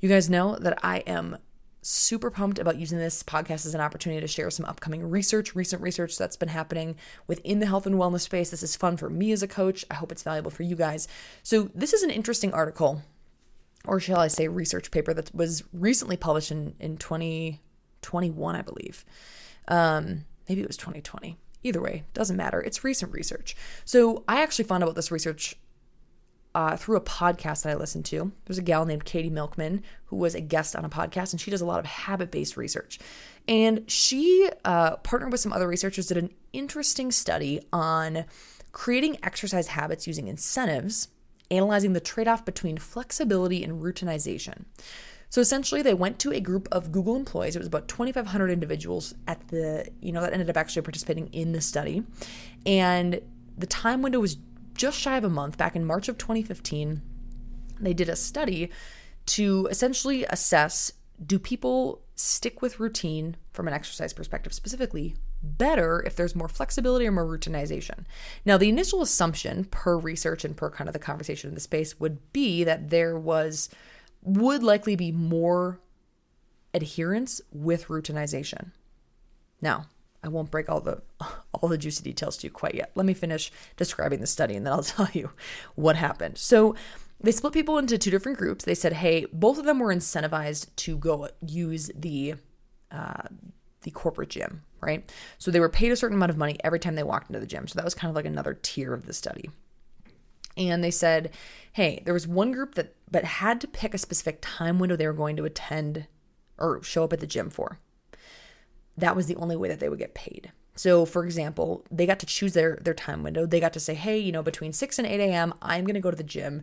You 0.00 0.08
guys 0.08 0.28
know 0.28 0.56
that 0.56 0.84
I 0.84 0.98
am 1.06 1.38
super 1.80 2.28
pumped 2.28 2.58
about 2.58 2.76
using 2.76 2.98
this 2.98 3.22
podcast 3.22 3.66
as 3.66 3.74
an 3.74 3.80
opportunity 3.80 4.20
to 4.20 4.26
share 4.26 4.50
some 4.50 4.66
upcoming 4.66 5.08
research, 5.08 5.54
recent 5.54 5.80
research 5.80 6.18
that's 6.18 6.36
been 6.36 6.48
happening 6.48 6.96
within 7.28 7.60
the 7.60 7.66
health 7.66 7.86
and 7.86 7.94
wellness 7.94 8.22
space. 8.22 8.50
This 8.50 8.64
is 8.64 8.74
fun 8.74 8.96
for 8.96 9.08
me 9.08 9.30
as 9.30 9.44
a 9.44 9.48
coach. 9.48 9.84
I 9.88 9.94
hope 9.94 10.10
it's 10.10 10.24
valuable 10.24 10.50
for 10.50 10.64
you 10.64 10.74
guys. 10.74 11.06
So, 11.44 11.70
this 11.72 11.92
is 11.92 12.02
an 12.02 12.10
interesting 12.10 12.52
article, 12.52 13.02
or 13.84 14.00
shall 14.00 14.18
I 14.18 14.26
say, 14.28 14.48
research 14.48 14.90
paper 14.90 15.14
that 15.14 15.32
was 15.32 15.62
recently 15.72 16.16
published 16.16 16.50
in, 16.50 16.74
in 16.80 16.96
2021, 16.96 18.56
I 18.56 18.62
believe. 18.62 19.04
Um, 19.68 20.24
maybe 20.48 20.62
it 20.62 20.66
was 20.66 20.76
2020. 20.76 21.36
Either 21.62 21.80
way, 21.80 22.04
doesn't 22.14 22.36
matter. 22.36 22.60
It's 22.60 22.84
recent 22.84 23.12
research. 23.12 23.54
So, 23.84 24.24
I 24.26 24.42
actually 24.42 24.64
found 24.64 24.82
out 24.82 24.88
about 24.88 24.96
this 24.96 25.10
research 25.10 25.56
uh, 26.54 26.76
through 26.76 26.96
a 26.96 27.00
podcast 27.00 27.62
that 27.62 27.70
I 27.70 27.74
listened 27.74 28.04
to. 28.06 28.32
There's 28.44 28.58
a 28.58 28.62
gal 28.62 28.84
named 28.84 29.04
Katie 29.04 29.30
Milkman 29.30 29.82
who 30.06 30.16
was 30.16 30.34
a 30.34 30.40
guest 30.40 30.74
on 30.74 30.84
a 30.84 30.88
podcast, 30.88 31.32
and 31.32 31.40
she 31.40 31.50
does 31.50 31.60
a 31.60 31.66
lot 31.66 31.78
of 31.78 31.86
habit 31.86 32.30
based 32.30 32.56
research. 32.56 32.98
And 33.46 33.88
she 33.90 34.48
uh, 34.64 34.96
partnered 34.96 35.32
with 35.32 35.40
some 35.40 35.52
other 35.52 35.68
researchers, 35.68 36.06
did 36.06 36.16
an 36.16 36.32
interesting 36.52 37.10
study 37.10 37.60
on 37.72 38.24
creating 38.72 39.18
exercise 39.22 39.68
habits 39.68 40.06
using 40.06 40.28
incentives, 40.28 41.08
analyzing 41.50 41.92
the 41.92 42.00
trade 42.00 42.28
off 42.28 42.44
between 42.44 42.78
flexibility 42.78 43.62
and 43.62 43.82
routinization. 43.82 44.64
So 45.30 45.40
essentially, 45.40 45.80
they 45.80 45.94
went 45.94 46.18
to 46.20 46.32
a 46.32 46.40
group 46.40 46.68
of 46.72 46.92
Google 46.92 47.16
employees. 47.16 47.56
It 47.56 47.60
was 47.60 47.68
about 47.68 47.88
2,500 47.88 48.50
individuals 48.50 49.14
at 49.26 49.48
the, 49.48 49.88
you 50.00 50.12
know, 50.12 50.20
that 50.20 50.32
ended 50.32 50.50
up 50.50 50.56
actually 50.56 50.82
participating 50.82 51.28
in 51.28 51.52
the 51.52 51.60
study. 51.60 52.02
And 52.66 53.22
the 53.56 53.66
time 53.66 54.02
window 54.02 54.20
was 54.20 54.36
just 54.74 54.98
shy 54.98 55.16
of 55.16 55.24
a 55.24 55.28
month, 55.28 55.56
back 55.56 55.76
in 55.76 55.84
March 55.84 56.08
of 56.08 56.18
2015, 56.18 57.02
they 57.78 57.94
did 57.94 58.08
a 58.08 58.16
study 58.16 58.70
to 59.26 59.68
essentially 59.70 60.24
assess 60.24 60.92
do 61.24 61.38
people 61.38 62.02
stick 62.14 62.62
with 62.62 62.80
routine 62.80 63.36
from 63.52 63.68
an 63.68 63.74
exercise 63.74 64.12
perspective 64.12 64.54
specifically 64.54 65.14
better 65.42 66.02
if 66.06 66.16
there's 66.16 66.34
more 66.34 66.48
flexibility 66.48 67.06
or 67.06 67.12
more 67.12 67.26
routinization. 67.26 68.04
Now, 68.44 68.56
the 68.56 68.68
initial 68.68 69.02
assumption 69.02 69.64
per 69.66 69.98
research 69.98 70.44
and 70.44 70.56
per 70.56 70.70
kind 70.70 70.88
of 70.88 70.94
the 70.94 70.98
conversation 70.98 71.48
in 71.48 71.54
the 71.54 71.60
space 71.60 72.00
would 72.00 72.32
be 72.32 72.64
that 72.64 72.90
there 72.90 73.18
was 73.18 73.68
would 74.22 74.62
likely 74.62 74.96
be 74.96 75.12
more 75.12 75.80
adherence 76.74 77.40
with 77.52 77.88
routinization. 77.88 78.70
Now, 79.60 79.86
I 80.22 80.28
won't 80.28 80.50
break 80.50 80.68
all 80.68 80.80
the 80.80 81.02
all 81.54 81.68
the 81.68 81.78
juicy 81.78 82.02
details 82.02 82.36
to 82.38 82.46
you 82.46 82.50
quite 82.50 82.74
yet. 82.74 82.92
Let 82.94 83.06
me 83.06 83.14
finish 83.14 83.50
describing 83.76 84.20
the 84.20 84.26
study 84.26 84.56
and 84.56 84.66
then 84.66 84.72
I'll 84.72 84.82
tell 84.84 85.08
you 85.12 85.30
what 85.74 85.96
happened. 85.96 86.38
So 86.38 86.74
they 87.22 87.32
split 87.32 87.52
people 87.52 87.78
into 87.78 87.98
two 87.98 88.10
different 88.10 88.38
groups. 88.38 88.64
They 88.64 88.74
said, 88.74 88.94
"Hey, 88.94 89.26
both 89.32 89.58
of 89.58 89.64
them 89.64 89.78
were 89.78 89.94
incentivized 89.94 90.74
to 90.76 90.96
go 90.96 91.28
use 91.46 91.90
the 91.94 92.34
uh, 92.90 93.22
the 93.82 93.90
corporate 93.90 94.30
gym, 94.30 94.62
right? 94.80 95.10
So 95.38 95.50
they 95.50 95.60
were 95.60 95.68
paid 95.68 95.92
a 95.92 95.96
certain 95.96 96.16
amount 96.16 96.30
of 96.30 96.38
money 96.38 96.58
every 96.64 96.78
time 96.78 96.94
they 96.94 97.02
walked 97.02 97.30
into 97.30 97.40
the 97.40 97.46
gym. 97.46 97.68
So 97.68 97.76
that 97.76 97.84
was 97.84 97.94
kind 97.94 98.10
of 98.10 98.16
like 98.16 98.24
another 98.24 98.58
tier 98.62 98.94
of 98.94 99.06
the 99.06 99.12
study. 99.12 99.50
And 100.56 100.82
they 100.82 100.90
said, 100.90 101.30
"Hey, 101.72 102.02
there 102.04 102.14
was 102.14 102.26
one 102.26 102.52
group 102.52 102.74
that 102.74 102.94
but 103.10 103.24
had 103.24 103.60
to 103.60 103.68
pick 103.68 103.94
a 103.94 103.98
specific 103.98 104.38
time 104.40 104.78
window 104.78 104.96
they 104.96 105.06
were 105.06 105.12
going 105.12 105.36
to 105.36 105.44
attend 105.44 106.06
or 106.58 106.82
show 106.82 107.04
up 107.04 107.12
at 107.12 107.20
the 107.20 107.26
gym 107.26 107.50
for 107.50 107.78
that 109.00 109.16
was 109.16 109.26
the 109.26 109.36
only 109.36 109.56
way 109.56 109.68
that 109.68 109.80
they 109.80 109.88
would 109.88 109.98
get 109.98 110.14
paid. 110.14 110.52
So, 110.76 111.04
for 111.04 111.24
example, 111.24 111.84
they 111.90 112.06
got 112.06 112.20
to 112.20 112.26
choose 112.26 112.54
their 112.54 112.78
their 112.80 112.94
time 112.94 113.22
window. 113.22 113.44
They 113.44 113.60
got 113.60 113.72
to 113.74 113.80
say, 113.80 113.94
"Hey, 113.94 114.18
you 114.18 114.32
know, 114.32 114.42
between 114.42 114.72
six 114.72 114.98
and 114.98 115.06
eight 115.06 115.20
a.m., 115.20 115.52
I'm 115.60 115.84
going 115.84 115.94
to 115.94 116.00
go 116.00 116.10
to 116.10 116.16
the 116.16 116.22
gym." 116.22 116.62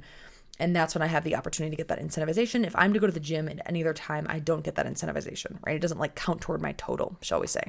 And 0.60 0.76
that's 0.76 0.96
when 0.96 1.04
I 1.04 1.08
have 1.08 1.24
the 1.24 1.36
opportunity 1.36 1.76
to 1.76 1.78
get 1.78 1.88
that 1.90 2.02
incentivization. 2.02 2.66
If 2.66 2.76
I'm 2.76 2.92
to 2.94 3.00
go 3.00 3.06
to 3.06 3.14
the 3.14 3.20
gym 3.20 3.48
at 3.48 3.62
any 3.68 3.84
other 3.84 3.94
time, 3.94 4.26
I 4.28 4.40
don't 4.40 4.64
get 4.64 4.74
that 4.74 4.88
incentivization, 4.88 5.60
right? 5.64 5.76
It 5.76 5.82
doesn't 5.84 6.00
like 6.00 6.16
count 6.16 6.42
toward 6.42 6.64
my 6.64 6.72
total, 6.72 7.16
shall 7.22 7.40
we 7.40 7.46
say. 7.46 7.62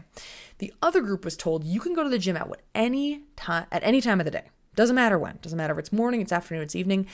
The 0.56 0.73
other 0.80 1.02
group 1.02 1.23
was 1.23 1.37
told 1.37 1.64
you 1.64 1.80
can 1.80 1.92
go 1.92 2.02
to 2.02 2.08
the 2.08 2.18
gym 2.18 2.37
at 2.38 2.49
what 2.49 2.62
any 2.75 3.25
time 3.37 3.66
at 3.70 3.82
any 3.82 4.00
time 4.00 4.20
of 4.20 4.25
the 4.25 4.30
day. 4.30 4.49
Doesn't 4.75 4.97
matter 4.97 5.18
when. 5.18 5.38
Doesn't 5.42 5.56
matter 5.56 5.75
if 5.75 5.78
it's 5.80 5.92
morning, 5.92 6.20
it's 6.20 6.32
afternoon, 6.32 6.62
it's 6.62 6.76
evening. 6.76 7.08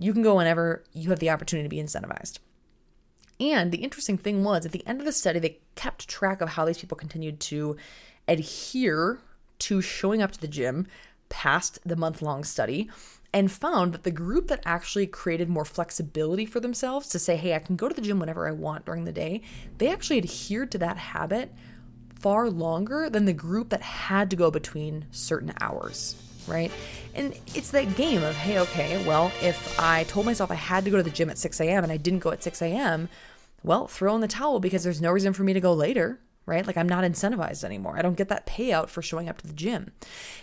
You 0.00 0.12
can 0.12 0.22
go 0.22 0.36
whenever 0.36 0.82
you 0.92 1.10
have 1.10 1.20
the 1.20 1.30
opportunity 1.30 1.66
to 1.66 1.70
be 1.70 1.82
incentivized. 1.82 2.38
And 3.38 3.70
the 3.70 3.78
interesting 3.78 4.18
thing 4.18 4.42
was, 4.42 4.66
at 4.66 4.72
the 4.72 4.86
end 4.86 5.00
of 5.00 5.06
the 5.06 5.12
study, 5.12 5.38
they 5.38 5.60
kept 5.74 6.08
track 6.08 6.40
of 6.40 6.50
how 6.50 6.64
these 6.64 6.78
people 6.78 6.96
continued 6.96 7.38
to 7.40 7.76
adhere 8.26 9.20
to 9.60 9.80
showing 9.80 10.22
up 10.22 10.32
to 10.32 10.40
the 10.40 10.48
gym 10.48 10.86
past 11.28 11.78
the 11.84 11.96
month 11.96 12.20
long 12.22 12.44
study 12.44 12.90
and 13.32 13.52
found 13.52 13.94
that 13.94 14.02
the 14.02 14.10
group 14.10 14.48
that 14.48 14.62
actually 14.64 15.06
created 15.06 15.48
more 15.48 15.64
flexibility 15.64 16.44
for 16.44 16.60
themselves 16.60 17.08
to 17.08 17.18
say, 17.18 17.36
hey, 17.36 17.54
I 17.54 17.60
can 17.60 17.76
go 17.76 17.88
to 17.88 17.94
the 17.94 18.00
gym 18.02 18.18
whenever 18.18 18.48
I 18.48 18.52
want 18.52 18.84
during 18.84 19.04
the 19.04 19.12
day, 19.12 19.42
they 19.78 19.88
actually 19.88 20.18
adhered 20.18 20.72
to 20.72 20.78
that 20.78 20.96
habit 20.96 21.52
far 22.18 22.50
longer 22.50 23.08
than 23.08 23.24
the 23.24 23.32
group 23.32 23.70
that 23.70 23.82
had 23.82 24.30
to 24.30 24.36
go 24.36 24.50
between 24.50 25.06
certain 25.10 25.54
hours, 25.60 26.16
right? 26.50 26.70
And 27.14 27.38
it's 27.54 27.70
that 27.70 27.96
game 27.96 28.22
of, 28.22 28.34
hey, 28.36 28.58
okay, 28.60 29.04
well, 29.06 29.32
if 29.42 29.78
I 29.78 30.04
told 30.04 30.26
myself 30.26 30.50
I 30.50 30.56
had 30.56 30.84
to 30.84 30.90
go 30.90 30.96
to 30.96 31.02
the 31.02 31.10
gym 31.10 31.30
at 31.30 31.38
6 31.38 31.60
a.m. 31.60 31.82
and 31.82 31.92
I 31.92 31.96
didn't 31.96 32.20
go 32.20 32.30
at 32.30 32.42
6 32.42 32.60
a.m., 32.62 33.08
well, 33.62 33.86
throw 33.86 34.14
in 34.14 34.20
the 34.20 34.28
towel 34.28 34.60
because 34.60 34.84
there's 34.84 35.00
no 35.00 35.10
reason 35.10 35.32
for 35.32 35.42
me 35.42 35.52
to 35.52 35.60
go 35.60 35.72
later, 35.74 36.18
right? 36.46 36.66
Like 36.66 36.76
I'm 36.76 36.88
not 36.88 37.04
incentivized 37.04 37.64
anymore. 37.64 37.98
I 37.98 38.02
don't 38.02 38.16
get 38.16 38.28
that 38.28 38.46
payout 38.46 38.88
for 38.88 39.02
showing 39.02 39.28
up 39.28 39.38
to 39.38 39.46
the 39.46 39.52
gym. 39.52 39.92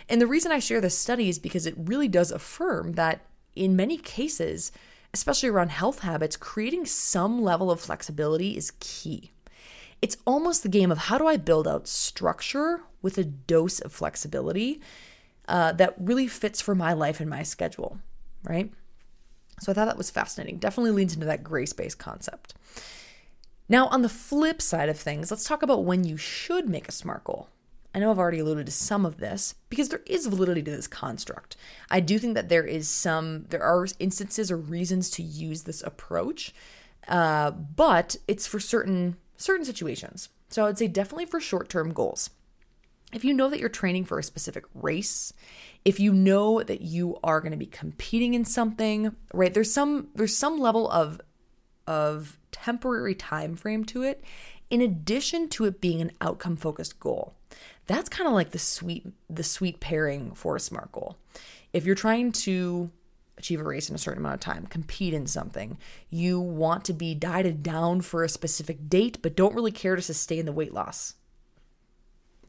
And 0.08 0.20
the 0.20 0.26
reason 0.26 0.52
I 0.52 0.58
share 0.58 0.80
this 0.80 0.96
study 0.96 1.28
is 1.28 1.38
because 1.38 1.66
it 1.66 1.74
really 1.76 2.08
does 2.08 2.30
affirm 2.30 2.92
that 2.92 3.22
in 3.56 3.74
many 3.74 3.96
cases, 3.96 4.70
especially 5.12 5.48
around 5.48 5.70
health 5.70 6.00
habits, 6.00 6.36
creating 6.36 6.86
some 6.86 7.42
level 7.42 7.70
of 7.70 7.80
flexibility 7.80 8.56
is 8.56 8.72
key. 8.78 9.32
It's 10.00 10.16
almost 10.24 10.62
the 10.62 10.68
game 10.68 10.92
of 10.92 10.98
how 10.98 11.18
do 11.18 11.26
I 11.26 11.36
build 11.36 11.66
out 11.66 11.88
structure 11.88 12.82
with 13.02 13.18
a 13.18 13.24
dose 13.24 13.80
of 13.80 13.92
flexibility 13.92 14.80
uh, 15.48 15.72
that 15.72 15.94
really 15.98 16.28
fits 16.28 16.60
for 16.60 16.74
my 16.74 16.92
life 16.92 17.20
and 17.20 17.28
my 17.28 17.42
schedule, 17.42 17.98
right? 18.44 18.72
So 19.60 19.72
I 19.72 19.74
thought 19.74 19.86
that 19.86 19.98
was 19.98 20.10
fascinating. 20.10 20.58
Definitely 20.58 20.92
leads 20.92 21.14
into 21.14 21.26
that 21.26 21.42
gray 21.42 21.66
space 21.66 21.94
concept. 21.94 22.54
Now, 23.68 23.88
on 23.88 24.02
the 24.02 24.08
flip 24.08 24.62
side 24.62 24.88
of 24.88 24.98
things, 24.98 25.30
let's 25.30 25.44
talk 25.44 25.62
about 25.62 25.84
when 25.84 26.04
you 26.04 26.16
should 26.16 26.68
make 26.68 26.88
a 26.88 26.92
SMART 26.92 27.24
goal. 27.24 27.48
I 27.94 27.98
know 27.98 28.10
I've 28.10 28.18
already 28.18 28.38
alluded 28.38 28.66
to 28.66 28.72
some 28.72 29.04
of 29.04 29.16
this 29.16 29.54
because 29.70 29.88
there 29.88 30.02
is 30.06 30.26
validity 30.26 30.62
to 30.62 30.70
this 30.70 30.86
construct. 30.86 31.56
I 31.90 32.00
do 32.00 32.18
think 32.18 32.34
that 32.34 32.48
there 32.48 32.64
is 32.64 32.88
some, 32.88 33.46
there 33.48 33.62
are 33.62 33.86
instances 33.98 34.50
or 34.50 34.56
reasons 34.56 35.10
to 35.10 35.22
use 35.22 35.62
this 35.62 35.82
approach, 35.82 36.54
uh, 37.08 37.50
but 37.50 38.16
it's 38.28 38.46
for 38.46 38.60
certain 38.60 39.16
certain 39.36 39.64
situations. 39.64 40.28
So 40.50 40.64
I 40.64 40.66
would 40.66 40.78
say 40.78 40.88
definitely 40.88 41.26
for 41.26 41.40
short 41.40 41.68
term 41.68 41.92
goals. 41.92 42.30
If 43.12 43.24
you 43.24 43.32
know 43.32 43.48
that 43.48 43.58
you're 43.58 43.70
training 43.70 44.04
for 44.04 44.18
a 44.18 44.22
specific 44.22 44.64
race, 44.74 45.32
if 45.84 45.98
you 45.98 46.12
know 46.12 46.62
that 46.62 46.82
you 46.82 47.18
are 47.24 47.40
going 47.40 47.52
to 47.52 47.58
be 47.58 47.66
competing 47.66 48.34
in 48.34 48.44
something, 48.44 49.14
right? 49.32 49.52
There's 49.52 49.72
some 49.72 50.08
there's 50.14 50.36
some 50.36 50.58
level 50.58 50.90
of 50.90 51.20
of 51.86 52.38
temporary 52.52 53.14
time 53.14 53.56
frame 53.56 53.84
to 53.86 54.02
it 54.02 54.22
in 54.70 54.82
addition 54.82 55.48
to 55.48 55.64
it 55.64 55.80
being 55.80 56.00
an 56.00 56.12
outcome 56.20 56.56
focused 56.56 57.00
goal. 57.00 57.34
That's 57.86 58.10
kind 58.10 58.28
of 58.28 58.34
like 58.34 58.50
the 58.50 58.58
sweet 58.58 59.06
the 59.30 59.42
sweet 59.42 59.80
pairing 59.80 60.32
for 60.32 60.56
a 60.56 60.60
SMART 60.60 60.92
goal. 60.92 61.16
If 61.72 61.86
you're 61.86 61.94
trying 61.94 62.32
to 62.32 62.90
achieve 63.38 63.60
a 63.60 63.64
race 63.64 63.88
in 63.88 63.94
a 63.94 63.98
certain 63.98 64.18
amount 64.18 64.34
of 64.34 64.40
time, 64.40 64.66
compete 64.66 65.14
in 65.14 65.26
something, 65.26 65.78
you 66.10 66.40
want 66.40 66.84
to 66.86 66.92
be 66.92 67.14
dieted 67.14 67.62
down 67.62 68.00
for 68.02 68.24
a 68.24 68.28
specific 68.28 68.88
date 68.88 69.22
but 69.22 69.36
don't 69.36 69.54
really 69.54 69.72
care 69.72 69.96
to 69.96 70.02
sustain 70.02 70.44
the 70.44 70.52
weight 70.52 70.74
loss. 70.74 71.14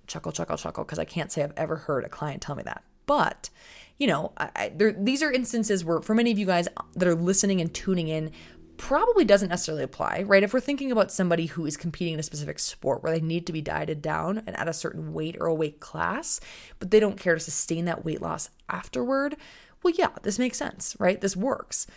Chuckle 0.09 0.31
chuckle 0.33 0.57
chuckle 0.57 0.83
because 0.83 0.99
I 0.99 1.05
can't 1.05 1.31
say 1.31 1.43
I've 1.43 1.53
ever 1.55 1.77
heard 1.77 2.03
a 2.03 2.09
client 2.09 2.41
tell 2.41 2.55
me 2.55 2.63
that. 2.63 2.83
But 3.05 3.49
you 3.97 4.07
know, 4.07 4.31
I, 4.37 4.49
I, 4.55 4.71
there, 4.75 4.91
these 4.91 5.21
are 5.21 5.31
instances 5.31 5.83
where, 5.83 6.01
for 6.01 6.15
many 6.15 6.31
of 6.31 6.39
you 6.39 6.45
guys 6.45 6.67
uh, 6.75 6.83
that 6.95 7.07
are 7.07 7.15
listening 7.15 7.61
and 7.61 7.73
tuning 7.73 8.07
in, 8.07 8.31
probably 8.77 9.25
doesn't 9.25 9.49
necessarily 9.49 9.83
apply, 9.83 10.23
right? 10.25 10.41
If 10.41 10.53
we're 10.53 10.61
thinking 10.61 10.89
about 10.89 11.11
somebody 11.11 11.47
who 11.47 11.65
is 11.65 11.75
competing 11.75 12.13
in 12.13 12.19
a 12.19 12.23
specific 12.23 12.59
sport 12.59 13.03
where 13.03 13.11
they 13.11 13.19
need 13.19 13.45
to 13.47 13.53
be 13.53 13.61
dieted 13.61 14.01
down 14.01 14.41
and 14.47 14.57
at 14.57 14.69
a 14.69 14.73
certain 14.73 15.13
weight 15.13 15.35
or 15.37 15.47
a 15.47 15.53
weight 15.53 15.81
class, 15.81 16.39
but 16.79 16.89
they 16.89 17.01
don't 17.01 17.19
care 17.19 17.33
to 17.33 17.41
sustain 17.41 17.83
that 17.85 18.05
weight 18.05 18.21
loss 18.21 18.49
afterward, 18.69 19.35
well, 19.83 19.93
yeah, 19.97 20.09
this 20.23 20.39
makes 20.39 20.57
sense, 20.57 20.95
right? 20.97 21.19
This 21.19 21.35
works. 21.35 21.87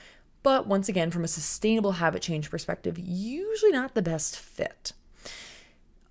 But 0.43 0.67
once 0.67 0.89
again, 0.89 1.13
from 1.13 1.23
a 1.23 1.29
sustainable 1.29 1.93
habit 1.93 2.21
change 2.21 2.51
perspective, 2.51 2.99
usually 2.99 3.71
not 3.71 3.95
the 3.95 4.03
best 4.03 4.37
fit. 4.37 4.93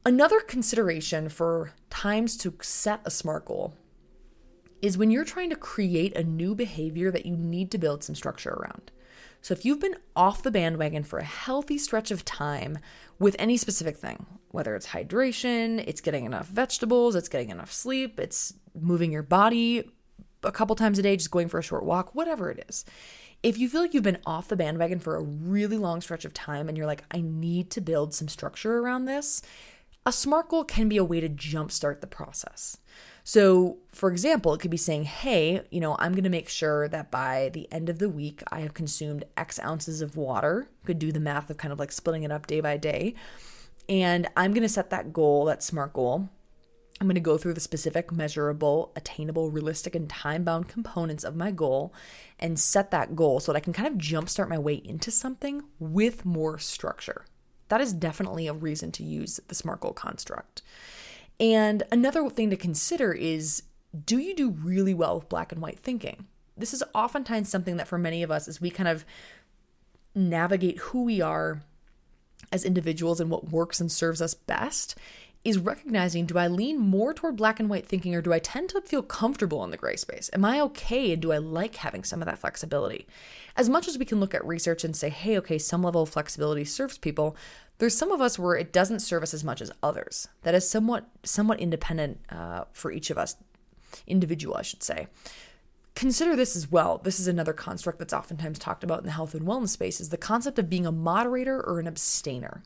Another 0.03 0.39
consideration 0.39 1.29
for 1.29 1.73
times 1.91 2.35
to 2.37 2.55
set 2.61 3.01
a 3.05 3.11
SMART 3.11 3.45
goal 3.45 3.75
is 4.81 4.97
when 4.97 5.11
you're 5.11 5.23
trying 5.23 5.51
to 5.51 5.55
create 5.55 6.15
a 6.17 6.23
new 6.23 6.55
behavior 6.55 7.11
that 7.11 7.27
you 7.27 7.37
need 7.37 7.69
to 7.69 7.77
build 7.77 8.03
some 8.03 8.15
structure 8.15 8.49
around. 8.49 8.91
So 9.43 9.53
if 9.53 9.63
you've 9.63 9.79
been 9.79 9.97
off 10.15 10.41
the 10.41 10.49
bandwagon 10.49 11.03
for 11.03 11.19
a 11.19 11.23
healthy 11.23 11.77
stretch 11.77 12.09
of 12.09 12.25
time 12.25 12.79
with 13.19 13.35
any 13.37 13.57
specific 13.57 13.95
thing, 13.95 14.25
whether 14.49 14.75
it's 14.75 14.87
hydration, 14.87 15.83
it's 15.87 16.01
getting 16.01 16.25
enough 16.25 16.47
vegetables, 16.47 17.15
it's 17.15 17.29
getting 17.29 17.51
enough 17.51 17.71
sleep, 17.71 18.19
it's 18.19 18.55
moving 18.79 19.11
your 19.11 19.23
body 19.23 19.91
a 20.43 20.51
couple 20.51 20.75
times 20.75 20.97
a 20.97 21.03
day, 21.03 21.15
just 21.15 21.29
going 21.29 21.47
for 21.47 21.59
a 21.59 21.63
short 21.63 21.85
walk, 21.85 22.15
whatever 22.15 22.49
it 22.49 22.65
is. 22.67 22.85
If 23.43 23.57
you 23.57 23.69
feel 23.69 23.81
like 23.81 23.93
you've 23.93 24.03
been 24.03 24.19
off 24.25 24.47
the 24.47 24.55
bandwagon 24.55 24.99
for 24.99 25.15
a 25.15 25.21
really 25.21 25.77
long 25.77 26.01
stretch 26.01 26.25
of 26.25 26.33
time 26.33 26.69
and 26.69 26.77
you're 26.77 26.87
like, 26.87 27.03
I 27.11 27.21
need 27.21 27.69
to 27.71 27.81
build 27.81 28.13
some 28.13 28.27
structure 28.27 28.79
around 28.79 29.05
this, 29.05 29.41
a 30.05 30.11
SMART 30.11 30.49
goal 30.49 30.63
can 30.63 30.89
be 30.89 30.97
a 30.97 31.03
way 31.03 31.19
to 31.19 31.29
jumpstart 31.29 32.01
the 32.01 32.07
process. 32.07 32.77
So, 33.23 33.77
for 33.91 34.09
example, 34.09 34.53
it 34.53 34.59
could 34.59 34.71
be 34.71 34.77
saying, 34.77 35.03
hey, 35.03 35.61
you 35.69 35.79
know, 35.79 35.95
I'm 35.99 36.13
going 36.13 36.23
to 36.23 36.29
make 36.29 36.49
sure 36.49 36.87
that 36.87 37.11
by 37.11 37.51
the 37.53 37.71
end 37.71 37.87
of 37.87 37.99
the 37.99 38.09
week, 38.09 38.41
I 38.51 38.61
have 38.61 38.73
consumed 38.73 39.25
X 39.37 39.59
ounces 39.59 40.01
of 40.01 40.17
water. 40.17 40.69
Could 40.85 40.97
do 40.97 41.11
the 41.11 41.19
math 41.19 41.49
of 41.51 41.57
kind 41.57 41.71
of 41.71 41.77
like 41.77 41.91
splitting 41.91 42.23
it 42.23 42.31
up 42.31 42.47
day 42.47 42.61
by 42.61 42.77
day. 42.77 43.13
And 43.87 44.27
I'm 44.35 44.53
going 44.53 44.63
to 44.63 44.69
set 44.69 44.89
that 44.89 45.13
goal, 45.13 45.45
that 45.45 45.61
SMART 45.61 45.93
goal. 45.93 46.29
I'm 46.99 47.07
going 47.07 47.15
to 47.15 47.21
go 47.21 47.37
through 47.37 47.55
the 47.55 47.61
specific, 47.61 48.11
measurable, 48.11 48.91
attainable, 48.95 49.49
realistic, 49.49 49.95
and 49.95 50.07
time 50.09 50.43
bound 50.43 50.67
components 50.67 51.23
of 51.23 51.35
my 51.35 51.51
goal 51.51 51.93
and 52.39 52.59
set 52.59 52.91
that 52.91 53.15
goal 53.15 53.39
so 53.39 53.51
that 53.51 53.57
I 53.57 53.61
can 53.61 53.73
kind 53.73 53.87
of 53.87 53.95
jumpstart 53.95 54.49
my 54.49 54.59
way 54.59 54.75
into 54.75 55.09
something 55.09 55.63
with 55.79 56.25
more 56.25 56.59
structure. 56.59 57.25
That 57.71 57.79
is 57.79 57.93
definitely 57.93 58.47
a 58.47 58.53
reason 58.53 58.91
to 58.91 59.03
use 59.03 59.39
the 59.47 59.55
SMART 59.55 59.79
goal 59.79 59.93
construct. 59.93 60.61
And 61.39 61.83
another 61.89 62.29
thing 62.29 62.49
to 62.49 62.57
consider 62.57 63.13
is 63.13 63.63
do 64.05 64.17
you 64.17 64.35
do 64.35 64.49
really 64.49 64.93
well 64.93 65.15
with 65.15 65.29
black 65.29 65.53
and 65.53 65.61
white 65.61 65.79
thinking? 65.79 66.25
This 66.57 66.73
is 66.73 66.83
oftentimes 66.93 67.47
something 67.47 67.77
that 67.77 67.87
for 67.87 67.97
many 67.97 68.23
of 68.23 68.29
us, 68.29 68.49
as 68.49 68.59
we 68.59 68.71
kind 68.71 68.89
of 68.89 69.05
navigate 70.13 70.79
who 70.79 71.05
we 71.05 71.21
are 71.21 71.61
as 72.51 72.65
individuals 72.65 73.21
and 73.21 73.29
what 73.29 73.53
works 73.53 73.79
and 73.79 73.89
serves 73.89 74.21
us 74.21 74.33
best, 74.33 74.95
is 75.43 75.57
recognizing 75.57 76.25
do 76.25 76.37
I 76.37 76.47
lean 76.47 76.77
more 76.77 77.13
toward 77.13 77.35
black 77.35 77.59
and 77.59 77.69
white 77.69 77.87
thinking 77.87 78.13
or 78.13 78.21
do 78.21 78.31
I 78.31 78.39
tend 78.39 78.69
to 78.69 78.81
feel 78.81 79.01
comfortable 79.01 79.63
in 79.63 79.71
the 79.71 79.77
gray 79.77 79.95
space? 79.95 80.29
Am 80.33 80.45
I 80.45 80.61
okay 80.61 81.13
and 81.13 81.21
do 81.21 81.31
I 81.31 81.37
like 81.37 81.75
having 81.77 82.03
some 82.03 82.21
of 82.21 82.27
that 82.27 82.39
flexibility? 82.39 83.07
As 83.55 83.67
much 83.67 83.87
as 83.87 83.97
we 83.97 84.05
can 84.05 84.19
look 84.19 84.35
at 84.35 84.45
research 84.45 84.83
and 84.83 84.95
say, 84.95 85.09
hey, 85.09 85.37
okay, 85.39 85.57
some 85.57 85.83
level 85.83 86.03
of 86.03 86.09
flexibility 86.09 86.63
serves 86.63 86.97
people, 86.97 87.35
there's 87.79 87.97
some 87.97 88.11
of 88.11 88.21
us 88.21 88.37
where 88.37 88.55
it 88.55 88.71
doesn't 88.71 88.99
serve 88.99 89.23
us 89.23 89.33
as 89.33 89.43
much 89.43 89.61
as 89.61 89.71
others. 89.81 90.27
That 90.43 90.53
is 90.53 90.69
somewhat 90.69 91.07
somewhat 91.23 91.59
independent 91.59 92.19
uh, 92.29 92.65
for 92.71 92.91
each 92.91 93.09
of 93.09 93.17
us, 93.17 93.35
individual, 94.05 94.55
I 94.55 94.61
should 94.61 94.83
say. 94.83 95.07
Consider 95.95 96.35
this 96.35 96.55
as 96.55 96.71
well. 96.71 96.99
This 96.99 97.19
is 97.19 97.27
another 97.27 97.53
construct 97.53 97.99
that's 97.99 98.13
oftentimes 98.13 98.59
talked 98.59 98.83
about 98.83 98.99
in 98.99 99.05
the 99.05 99.11
health 99.11 99.33
and 99.33 99.45
wellness 99.45 99.69
space 99.69 99.99
is 99.99 100.09
the 100.09 100.17
concept 100.17 100.59
of 100.59 100.69
being 100.69 100.85
a 100.85 100.91
moderator 100.91 101.59
or 101.59 101.79
an 101.79 101.87
abstainer. 101.87 102.63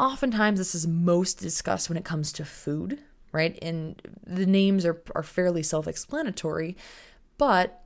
Oftentimes, 0.00 0.58
this 0.58 0.74
is 0.74 0.86
most 0.86 1.38
discussed 1.38 1.90
when 1.90 1.98
it 1.98 2.06
comes 2.06 2.32
to 2.32 2.44
food, 2.46 3.00
right? 3.32 3.58
And 3.60 4.00
the 4.26 4.46
names 4.46 4.86
are, 4.86 5.02
are 5.14 5.22
fairly 5.22 5.62
self 5.62 5.86
explanatory, 5.86 6.74
but 7.36 7.84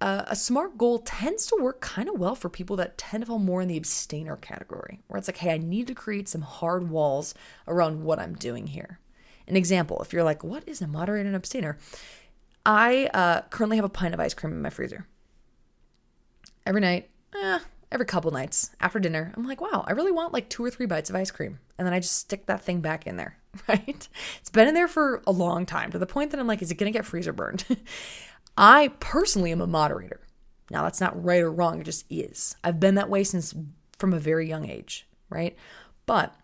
uh, 0.00 0.22
a 0.28 0.36
smart 0.36 0.78
goal 0.78 1.00
tends 1.00 1.46
to 1.46 1.58
work 1.60 1.80
kind 1.80 2.08
of 2.08 2.16
well 2.16 2.36
for 2.36 2.48
people 2.48 2.76
that 2.76 2.96
tend 2.96 3.22
to 3.22 3.26
fall 3.26 3.40
more 3.40 3.60
in 3.60 3.66
the 3.66 3.76
abstainer 3.76 4.36
category, 4.36 5.00
where 5.08 5.18
it's 5.18 5.26
like, 5.26 5.38
hey, 5.38 5.52
I 5.52 5.58
need 5.58 5.88
to 5.88 5.96
create 5.96 6.28
some 6.28 6.42
hard 6.42 6.88
walls 6.88 7.34
around 7.66 8.04
what 8.04 8.20
I'm 8.20 8.36
doing 8.36 8.68
here. 8.68 9.00
An 9.48 9.56
example, 9.56 10.00
if 10.00 10.12
you're 10.12 10.22
like, 10.22 10.44
what 10.44 10.62
is 10.68 10.80
a 10.80 10.86
moderate 10.86 11.26
and 11.26 11.34
abstainer? 11.34 11.76
I 12.64 13.10
uh, 13.12 13.40
currently 13.50 13.78
have 13.78 13.84
a 13.84 13.88
pint 13.88 14.14
of 14.14 14.20
ice 14.20 14.32
cream 14.32 14.52
in 14.52 14.62
my 14.62 14.70
freezer. 14.70 15.08
Every 16.64 16.80
night, 16.80 17.10
eh, 17.34 17.58
every 17.92 18.06
couple 18.06 18.30
nights 18.30 18.70
after 18.80 18.98
dinner, 18.98 19.32
I'm 19.36 19.46
like, 19.46 19.60
wow, 19.60 19.84
I 19.86 19.92
really 19.92 20.12
want 20.12 20.32
like 20.32 20.48
two 20.48 20.64
or 20.64 20.70
three 20.70 20.86
bites 20.86 21.10
of 21.10 21.16
ice 21.16 21.30
cream. 21.30 21.58
And 21.78 21.86
then 21.86 21.92
I 21.92 22.00
just 22.00 22.16
stick 22.16 22.46
that 22.46 22.62
thing 22.62 22.80
back 22.80 23.06
in 23.06 23.16
there, 23.16 23.36
right? 23.68 24.08
It's 24.40 24.50
been 24.50 24.68
in 24.68 24.74
there 24.74 24.88
for 24.88 25.22
a 25.26 25.32
long 25.32 25.66
time 25.66 25.90
to 25.92 25.98
the 25.98 26.06
point 26.06 26.30
that 26.30 26.40
I'm 26.40 26.46
like, 26.46 26.62
is 26.62 26.70
it 26.70 26.76
going 26.76 26.92
to 26.92 26.96
get 26.96 27.06
freezer 27.06 27.32
burned? 27.32 27.64
I 28.56 28.88
personally 29.00 29.52
am 29.52 29.60
a 29.60 29.66
moderator. 29.66 30.20
Now, 30.70 30.82
that's 30.84 31.00
not 31.00 31.22
right 31.22 31.42
or 31.42 31.52
wrong, 31.52 31.80
it 31.80 31.84
just 31.84 32.06
is. 32.10 32.56
I've 32.64 32.80
been 32.80 32.94
that 32.94 33.10
way 33.10 33.24
since 33.24 33.54
from 33.98 34.12
a 34.12 34.18
very 34.18 34.48
young 34.48 34.68
age, 34.68 35.06
right? 35.28 35.56
But 36.06 36.34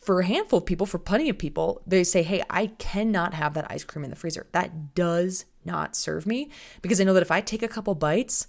for 0.00 0.20
a 0.20 0.26
handful 0.26 0.60
of 0.60 0.66
people, 0.66 0.86
for 0.86 0.98
plenty 0.98 1.28
of 1.28 1.36
people, 1.36 1.82
they 1.86 2.02
say, 2.02 2.22
hey, 2.22 2.42
I 2.48 2.68
cannot 2.78 3.34
have 3.34 3.54
that 3.54 3.70
ice 3.70 3.84
cream 3.84 4.04
in 4.04 4.10
the 4.10 4.16
freezer. 4.16 4.46
That 4.52 4.94
does 4.94 5.44
not 5.64 5.96
serve 5.96 6.26
me 6.26 6.50
because 6.80 7.00
I 7.00 7.04
know 7.04 7.12
that 7.14 7.22
if 7.22 7.30
I 7.30 7.42
take 7.42 7.62
a 7.62 7.68
couple 7.68 7.94
bites, 7.94 8.46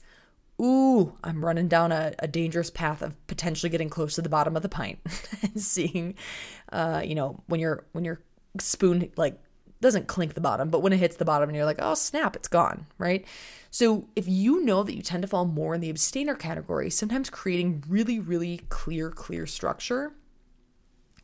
ooh, 0.60 1.14
I'm 1.24 1.44
running 1.44 1.68
down 1.68 1.92
a, 1.92 2.14
a 2.20 2.28
dangerous 2.28 2.70
path 2.70 3.02
of 3.02 3.16
potentially 3.28 3.70
getting 3.70 3.90
close 3.90 4.16
to 4.16 4.22
the 4.22 4.30
bottom 4.30 4.56
of 4.56 4.62
the 4.62 4.70
pint 4.70 5.00
and 5.42 5.62
seeing, 5.62 6.16
uh, 6.72 7.02
you 7.04 7.16
know, 7.16 7.42
when 7.48 7.60
you're 7.60 7.86
when 7.92 8.06
your 8.06 8.22
spoon 8.60 9.12
like 9.16 9.40
doesn't 9.82 10.08
clink 10.08 10.34
the 10.34 10.42
bottom, 10.42 10.70
but 10.70 10.82
when 10.82 10.92
it 10.92 10.98
hits 10.98 11.16
the 11.16 11.26
bottom 11.26 11.50
and 11.50 11.56
you're 11.56 11.66
like, 11.66 11.80
oh 11.80 11.94
snap, 11.94 12.36
it's 12.36 12.48
gone, 12.48 12.86
right? 12.98 13.26
So 13.72 14.08
if 14.16 14.28
you 14.28 14.66
know 14.66 14.84
that 14.84 14.96
you 14.96 15.02
tend 15.02 15.22
to 15.22 15.28
fall 15.28 15.46
more 15.46 15.76
in 15.76 15.82
the 15.82 15.90
abstainer 15.90 16.36
category, 16.36 16.90
sometimes 16.90 17.30
creating 17.30 17.84
really, 17.88 18.20
really 18.20 18.62
clear, 18.70 19.10
clear 19.10 19.46
structure 19.46 20.14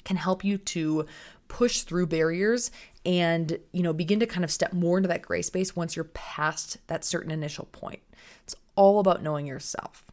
can 0.05 0.17
help 0.17 0.43
you 0.43 0.57
to 0.57 1.05
push 1.47 1.81
through 1.81 2.07
barriers 2.07 2.71
and 3.05 3.59
you 3.71 3.83
know 3.83 3.93
begin 3.93 4.19
to 4.19 4.25
kind 4.25 4.43
of 4.43 4.51
step 4.51 4.73
more 4.73 4.97
into 4.97 5.07
that 5.07 5.21
gray 5.21 5.41
space 5.41 5.75
once 5.75 5.95
you're 5.95 6.05
past 6.05 6.77
that 6.87 7.03
certain 7.03 7.31
initial 7.31 7.65
point. 7.65 8.01
It's 8.43 8.55
all 8.75 8.99
about 8.99 9.23
knowing 9.23 9.45
yourself. 9.45 10.05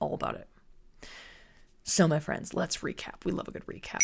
All 0.00 0.14
about 0.14 0.34
it. 0.36 0.48
So 1.84 2.08
my 2.08 2.18
friends, 2.18 2.54
let's 2.54 2.78
recap. 2.78 3.24
We 3.24 3.32
love 3.32 3.48
a 3.48 3.52
good 3.52 3.66
recap. 3.66 4.00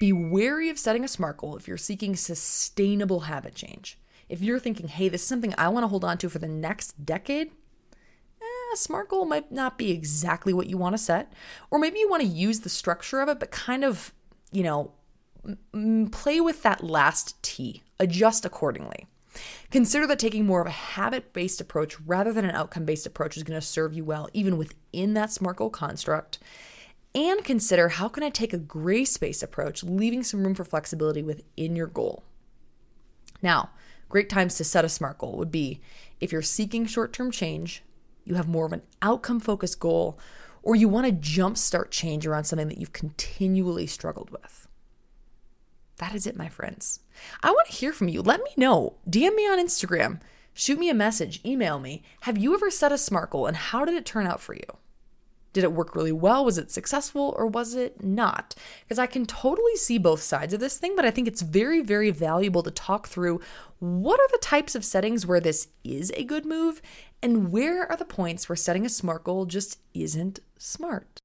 Be 0.00 0.12
wary 0.12 0.68
of 0.68 0.78
setting 0.78 1.04
a 1.04 1.08
SMART 1.08 1.38
goal 1.38 1.56
if 1.56 1.66
you're 1.66 1.76
seeking 1.76 2.14
sustainable 2.16 3.20
habit 3.20 3.54
change. 3.54 3.98
If 4.28 4.42
you're 4.42 4.58
thinking, 4.58 4.88
hey, 4.88 5.08
this 5.08 5.22
is 5.22 5.28
something 5.28 5.54
I 5.56 5.68
want 5.68 5.84
to 5.84 5.88
hold 5.88 6.04
on 6.04 6.18
to 6.18 6.28
for 6.28 6.38
the 6.38 6.48
next 6.48 7.04
decade, 7.04 7.48
eh, 8.40 8.74
a 8.74 8.76
SMART 8.76 9.08
goal 9.08 9.24
might 9.24 9.50
not 9.50 9.78
be 9.78 9.90
exactly 9.90 10.52
what 10.52 10.66
you 10.66 10.76
want 10.76 10.94
to 10.94 10.98
set. 10.98 11.32
Or 11.70 11.78
maybe 11.78 11.98
you 11.98 12.08
want 12.08 12.22
to 12.22 12.28
use 12.28 12.60
the 12.60 12.68
structure 12.68 13.20
of 13.20 13.28
it, 13.28 13.40
but 13.40 13.50
kind 13.50 13.84
of, 13.84 14.12
you 14.52 14.62
know, 14.62 14.92
m- 15.74 16.08
play 16.10 16.40
with 16.40 16.62
that 16.62 16.84
last 16.84 17.42
T, 17.42 17.82
adjust 17.98 18.44
accordingly. 18.44 19.06
Consider 19.70 20.06
that 20.06 20.18
taking 20.18 20.46
more 20.46 20.60
of 20.60 20.66
a 20.66 20.70
habit 20.70 21.32
based 21.32 21.60
approach 21.60 22.00
rather 22.00 22.32
than 22.32 22.44
an 22.44 22.54
outcome 22.54 22.84
based 22.84 23.06
approach 23.06 23.36
is 23.36 23.42
going 23.42 23.58
to 23.58 23.66
serve 23.66 23.92
you 23.92 24.04
well, 24.04 24.28
even 24.32 24.56
within 24.56 25.14
that 25.14 25.32
SMART 25.32 25.56
goal 25.56 25.70
construct 25.70 26.38
and 27.14 27.44
consider 27.44 27.88
how 27.88 28.08
can 28.08 28.22
I 28.22 28.30
take 28.30 28.52
a 28.52 28.58
gray 28.58 29.04
space 29.04 29.42
approach, 29.42 29.82
leaving 29.82 30.22
some 30.22 30.44
room 30.44 30.54
for 30.54 30.64
flexibility 30.64 31.22
within 31.22 31.74
your 31.74 31.86
goal. 31.86 32.22
Now, 33.42 33.70
great 34.08 34.28
times 34.28 34.56
to 34.56 34.64
set 34.64 34.84
a 34.84 34.88
SMART 34.88 35.18
goal 35.18 35.36
would 35.36 35.50
be 35.50 35.80
if 36.20 36.32
you're 36.32 36.42
seeking 36.42 36.86
short 36.86 37.12
term 37.12 37.30
change, 37.30 37.82
you 38.24 38.34
have 38.34 38.48
more 38.48 38.66
of 38.66 38.72
an 38.72 38.82
outcome 39.00 39.40
focused 39.40 39.80
goal, 39.80 40.18
or 40.62 40.76
you 40.76 40.88
want 40.88 41.06
to 41.06 41.12
jumpstart 41.12 41.90
change 41.90 42.26
around 42.26 42.44
something 42.44 42.68
that 42.68 42.78
you've 42.78 42.92
continually 42.92 43.86
struggled 43.86 44.30
with. 44.30 44.67
That 45.98 46.14
is 46.14 46.26
it, 46.26 46.36
my 46.36 46.48
friends. 46.48 47.00
I 47.42 47.50
want 47.50 47.68
to 47.68 47.76
hear 47.76 47.92
from 47.92 48.08
you. 48.08 48.22
Let 48.22 48.40
me 48.42 48.50
know. 48.56 48.96
DM 49.08 49.34
me 49.34 49.42
on 49.48 49.58
Instagram, 49.58 50.20
shoot 50.54 50.78
me 50.78 50.88
a 50.88 50.94
message, 50.94 51.40
email 51.44 51.78
me. 51.78 52.02
Have 52.22 52.38
you 52.38 52.54
ever 52.54 52.70
set 52.70 52.92
a 52.92 52.98
SMART 52.98 53.30
goal 53.30 53.46
and 53.46 53.56
how 53.56 53.84
did 53.84 53.94
it 53.94 54.06
turn 54.06 54.26
out 54.26 54.40
for 54.40 54.54
you? 54.54 54.78
Did 55.52 55.64
it 55.64 55.72
work 55.72 55.96
really 55.96 56.12
well? 56.12 56.44
Was 56.44 56.58
it 56.58 56.70
successful 56.70 57.34
or 57.36 57.46
was 57.46 57.74
it 57.74 58.04
not? 58.04 58.54
Because 58.84 58.98
I 58.98 59.06
can 59.06 59.26
totally 59.26 59.74
see 59.76 59.98
both 59.98 60.22
sides 60.22 60.52
of 60.52 60.60
this 60.60 60.78
thing, 60.78 60.94
but 60.94 61.04
I 61.04 61.10
think 61.10 61.26
it's 61.26 61.42
very, 61.42 61.80
very 61.80 62.10
valuable 62.10 62.62
to 62.62 62.70
talk 62.70 63.08
through 63.08 63.40
what 63.80 64.20
are 64.20 64.28
the 64.30 64.38
types 64.42 64.74
of 64.74 64.84
settings 64.84 65.26
where 65.26 65.40
this 65.40 65.68
is 65.82 66.12
a 66.16 66.22
good 66.22 66.44
move 66.44 66.80
and 67.22 67.50
where 67.50 67.90
are 67.90 67.96
the 67.96 68.04
points 68.04 68.48
where 68.48 68.56
setting 68.56 68.86
a 68.86 68.90
SMART 68.90 69.24
goal 69.24 69.46
just 69.46 69.78
isn't 69.94 70.38
smart. 70.58 71.20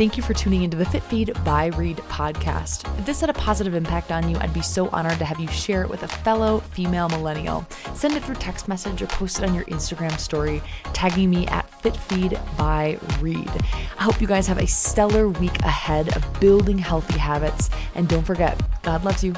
Thank 0.00 0.16
you 0.16 0.22
for 0.22 0.32
tuning 0.32 0.62
into 0.62 0.78
the 0.78 0.86
Fit 0.86 1.02
Feed 1.02 1.36
by 1.44 1.66
Reed 1.66 1.98
podcast. 1.98 2.88
If 2.98 3.04
this 3.04 3.20
had 3.20 3.28
a 3.28 3.34
positive 3.34 3.74
impact 3.74 4.10
on 4.10 4.30
you, 4.30 4.38
I'd 4.38 4.54
be 4.54 4.62
so 4.62 4.88
honored 4.88 5.18
to 5.18 5.26
have 5.26 5.38
you 5.38 5.46
share 5.48 5.82
it 5.82 5.90
with 5.90 6.04
a 6.04 6.08
fellow 6.08 6.60
female 6.60 7.10
millennial. 7.10 7.66
Send 7.92 8.14
it 8.14 8.24
through 8.24 8.36
text 8.36 8.66
message 8.66 9.02
or 9.02 9.08
post 9.08 9.40
it 9.40 9.44
on 9.46 9.54
your 9.54 9.64
Instagram 9.64 10.18
story, 10.18 10.62
tagging 10.94 11.28
me 11.28 11.46
at 11.48 11.70
FitFeed 11.70 12.40
by 12.56 12.98
Reed. 13.20 13.50
I 13.98 14.02
hope 14.02 14.22
you 14.22 14.26
guys 14.26 14.46
have 14.46 14.56
a 14.56 14.66
stellar 14.66 15.28
week 15.28 15.58
ahead 15.64 16.16
of 16.16 16.40
building 16.40 16.78
healthy 16.78 17.18
habits. 17.18 17.68
And 17.94 18.08
don't 18.08 18.24
forget, 18.24 18.58
God 18.82 19.04
loves 19.04 19.22
you. 19.22 19.34